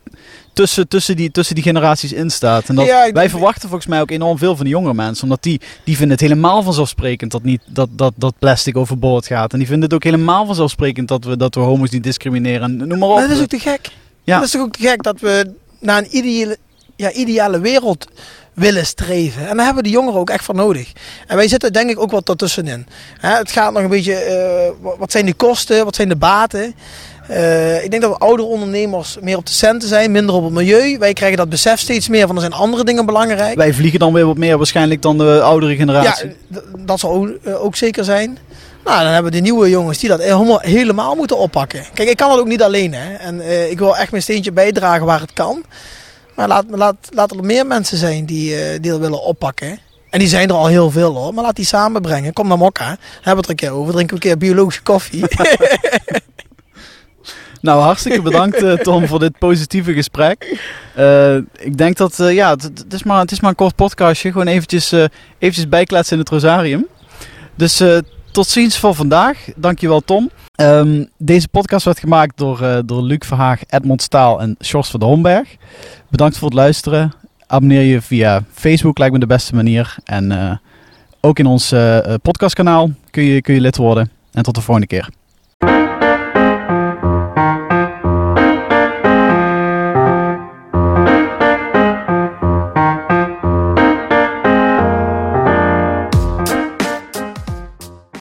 tussen, 0.53 0.89
tussen, 0.89 1.17
die, 1.17 1.31
tussen 1.31 1.55
die 1.55 1.65
generaties 1.65 2.13
in 2.13 2.31
staat. 2.31 2.69
En 2.69 2.75
dat, 2.75 2.87
Ja, 2.87 3.13
wij 3.13 3.31
verwachten 3.31 3.69
volgens 3.69 3.91
mij 3.91 4.01
ook 4.01 4.11
enorm 4.11 4.39
veel 4.39 4.57
van 4.57 4.65
de 4.65 4.71
jongere 4.71 4.95
mensen. 4.95 5.25
Omdat 5.25 5.43
die, 5.43 5.61
die 5.85 5.97
vinden 5.97 6.17
het 6.17 6.29
helemaal 6.29 6.63
vanzelfsprekend 6.63 7.31
dat, 7.31 7.43
niet, 7.43 7.61
dat, 7.67 7.89
dat, 7.93 8.13
dat 8.17 8.35
plastic 8.39 8.77
overboord 8.77 9.27
gaat. 9.27 9.53
En 9.53 9.59
die 9.59 9.67
vinden 9.67 9.85
het 9.85 9.95
ook 9.95 10.05
helemaal 10.05 10.47
vanzelfsprekend 10.47 11.09
dat 11.09 11.25
we, 11.25 11.37
dat 11.37 11.55
we 11.55 11.61
homo's 11.61 11.91
niet 11.91 12.03
discrimineren. 12.03 12.63
En 12.63 12.89
Noem 12.89 12.99
maar 12.99 13.09
op. 13.09 13.15
Maar 13.15 13.29
dat 13.29 13.37
is 13.37 13.43
ook 13.43 13.49
te 13.49 13.59
gek. 13.59 13.91
Ja. 14.23 14.37
Dat 14.37 14.45
is 14.45 14.51
toch 14.51 14.63
ook 14.63 14.73
te 14.73 14.83
gek 14.83 15.03
dat 15.03 15.21
we 15.21 15.53
naar 15.81 15.99
een 15.99 16.17
ideale, 16.17 16.57
ja, 16.97 17.13
ideale 17.13 17.61
wereld 17.61 18.07
willen 18.55 18.87
streven. 18.87 19.49
En 19.49 19.57
daar 19.57 19.65
hebben 19.65 19.83
we 19.83 19.89
de 19.89 19.95
jongeren 19.95 20.21
ook 20.21 20.31
echt 20.31 20.45
voor 20.45 20.55
nodig. 20.55 20.93
En 21.27 21.37
wij 21.37 21.49
zitten 21.49 21.73
denk 21.73 21.91
ik 21.91 21.99
ook 22.01 22.11
wat 22.11 22.29
ertussenin. 22.29 22.87
Hè, 23.21 23.37
het 23.37 23.51
gaat 23.51 23.73
nog 23.73 23.83
een 23.83 23.89
beetje, 23.89 24.15
eh, 24.15 24.71
wa- 24.81 24.97
wat 24.99 25.11
zijn 25.13 25.27
de 25.27 25.35
kosten, 25.35 25.85
wat 25.85 25.95
zijn 25.95 26.09
de 26.09 26.17
baten? 26.17 26.75
Eh, 27.29 27.85
ik 27.85 27.91
denk 27.91 28.03
dat 28.03 28.13
we 28.13 28.19
oudere 28.19 28.49
ondernemers 28.49 29.17
meer 29.21 29.37
op 29.37 29.47
de 29.47 29.53
centen 29.53 29.89
zijn, 29.89 30.11
minder 30.13 30.35
op 30.35 30.45
het 30.45 30.53
milieu. 30.53 30.99
Wij 30.99 31.13
krijgen 31.13 31.39
dat 31.39 31.49
besef 31.49 31.81
steeds 31.81 32.09
meer 32.09 32.27
van 32.27 32.35
er 32.35 32.41
zijn 32.41 32.53
andere 32.53 32.85
dingen 32.85 33.07
belangrijk. 33.07 33.57
Wij 33.57 33.73
vliegen 33.75 33.99
dan 33.99 34.13
weer 34.13 34.27
wat 34.27 34.37
meer 34.37 34.57
waarschijnlijk 34.57 35.03
dan 35.03 35.19
de 35.19 35.41
oudere 35.43 35.73
Ja, 35.73 35.79
generatie. 35.79 36.29
d- 36.55 36.61
dat 36.79 37.01
zal 37.01 37.11
ook, 37.11 37.29
eh, 37.45 37.65
ook 37.65 37.77
zeker 37.77 38.05
zijn. 38.05 38.39
Nou, 38.85 39.03
dan 39.05 39.13
hebben 39.13 39.31
we 39.33 39.37
de 39.37 39.43
nieuwe 39.43 39.71
jongens 39.71 39.99
die 39.99 40.09
dat 40.09 40.21
helemaal, 40.23 40.59
helemaal 40.61 41.15
moeten 41.15 41.39
oppakken. 41.39 41.85
Kijk, 41.95 42.09
ik 42.09 42.17
kan 42.17 42.29
dat 42.29 42.39
ook 42.39 42.47
niet 42.47 42.63
alleen. 42.63 42.95
Hè. 42.95 43.15
En 43.15 43.71
ik 43.71 43.79
wil 43.79 43.97
echt 43.97 44.11
mijn 44.11 44.23
steentje 44.23 44.53
bijdragen 44.53 45.07
waar 45.07 45.21
het 45.21 45.33
kan. 45.33 45.63
Maar 46.37 46.49
laat, 46.49 46.65
laat, 46.69 46.97
laat 47.11 47.31
er 47.31 47.45
meer 47.45 47.67
mensen 47.67 47.99
zijn 47.99 48.27
die, 48.27 48.57
eh, 48.57 48.81
die 48.81 48.91
dat 48.91 49.01
willen 49.01 49.23
oppakken. 49.23 49.79
En 50.11 50.19
die 50.19 50.29
zijn 50.29 50.49
er 50.49 50.55
al 50.55 50.67
heel 50.67 50.91
veel 50.91 51.15
hoor. 51.15 51.35
Maar 51.35 51.45
laat 51.45 51.57
die 51.57 51.65
samenbrengen. 51.65 52.33
Kom 52.33 52.49
naar 52.49 52.59
Mokka. 52.59 52.85
Hebben 52.87 52.99
we 53.23 53.31
het 53.31 53.45
er 53.45 53.51
een 53.51 53.57
keer 53.57 53.71
over. 53.71 53.93
Drinken 53.93 54.17
we 54.17 54.23
een 54.23 54.29
keer 54.29 54.39
biologische 54.39 54.83
koffie. 54.83 55.25
Nou, 57.65 57.81
hartstikke 57.83 58.23
bedankt 58.23 58.63
eh, 58.63 58.73
Tom 58.73 59.07
voor 59.07 59.19
dit 59.19 59.39
positieve 59.39 59.93
gesprek. 59.93 60.59
Eh, 60.95 61.37
ik 61.37 61.79
denk 61.79 61.97
dat, 61.97 62.21
eh, 62.21 62.35
ja, 62.35 62.51
het, 62.51 62.93
is 62.93 63.03
maar, 63.03 63.21
het 63.21 63.33
is 63.33 63.41
maar 63.41 63.51
een 63.51 63.57
kort 63.57 63.75
podcastje. 63.75 64.33
Gewoon 64.33 64.47
eventjes, 64.47 64.93
eh 64.93 65.05
eventjes 65.39 65.69
bijkletsen 65.69 66.13
in 66.13 66.19
het 66.19 66.29
Rosarium. 66.29 66.87
Dus 67.55 67.81
eh, 67.81 67.99
tot 68.35 68.47
ziens 68.47 68.79
voor 68.79 68.95
vandaag. 68.95 69.49
Dankjewel 69.57 70.01
Tom. 70.01 70.31
Ehm, 70.55 71.05
deze 71.19 71.49
podcast 71.49 71.85
werd 71.85 71.99
gemaakt 71.99 72.39
door, 72.39 72.63
eh, 72.63 72.79
door 72.85 73.03
Luc 73.03 73.27
Verhaag, 73.27 73.61
Edmond 73.69 74.03
Staal 74.03 74.41
en 74.41 74.57
Sjors 74.63 74.89
van 74.89 75.01
de 75.01 75.07
Homberg. 75.07 75.57
Bedankt 76.09 76.39
voor 76.39 76.49
het 76.49 76.57
luisteren. 76.57 77.13
Abonneer 77.47 77.83
je 77.83 78.01
via 78.01 78.45
Facebook, 78.53 78.99
lijkt 78.99 79.15
me 79.15 79.21
de 79.21 79.27
beste 79.27 79.55
manier. 79.55 79.97
En 80.05 80.33
eh, 80.33 80.57
ook 81.21 81.39
in 81.39 81.47
ons 81.47 81.73
eh, 81.73 81.99
podcastkanaal 82.23 82.91
kun 83.11 83.23
je, 83.23 83.41
kun 83.41 83.55
je 83.55 83.61
lid 83.61 83.77
worden. 83.77 84.11
En 84.33 84.43
tot 84.43 84.55
de 84.55 84.61
volgende 84.61 84.89
keer. 84.89 85.09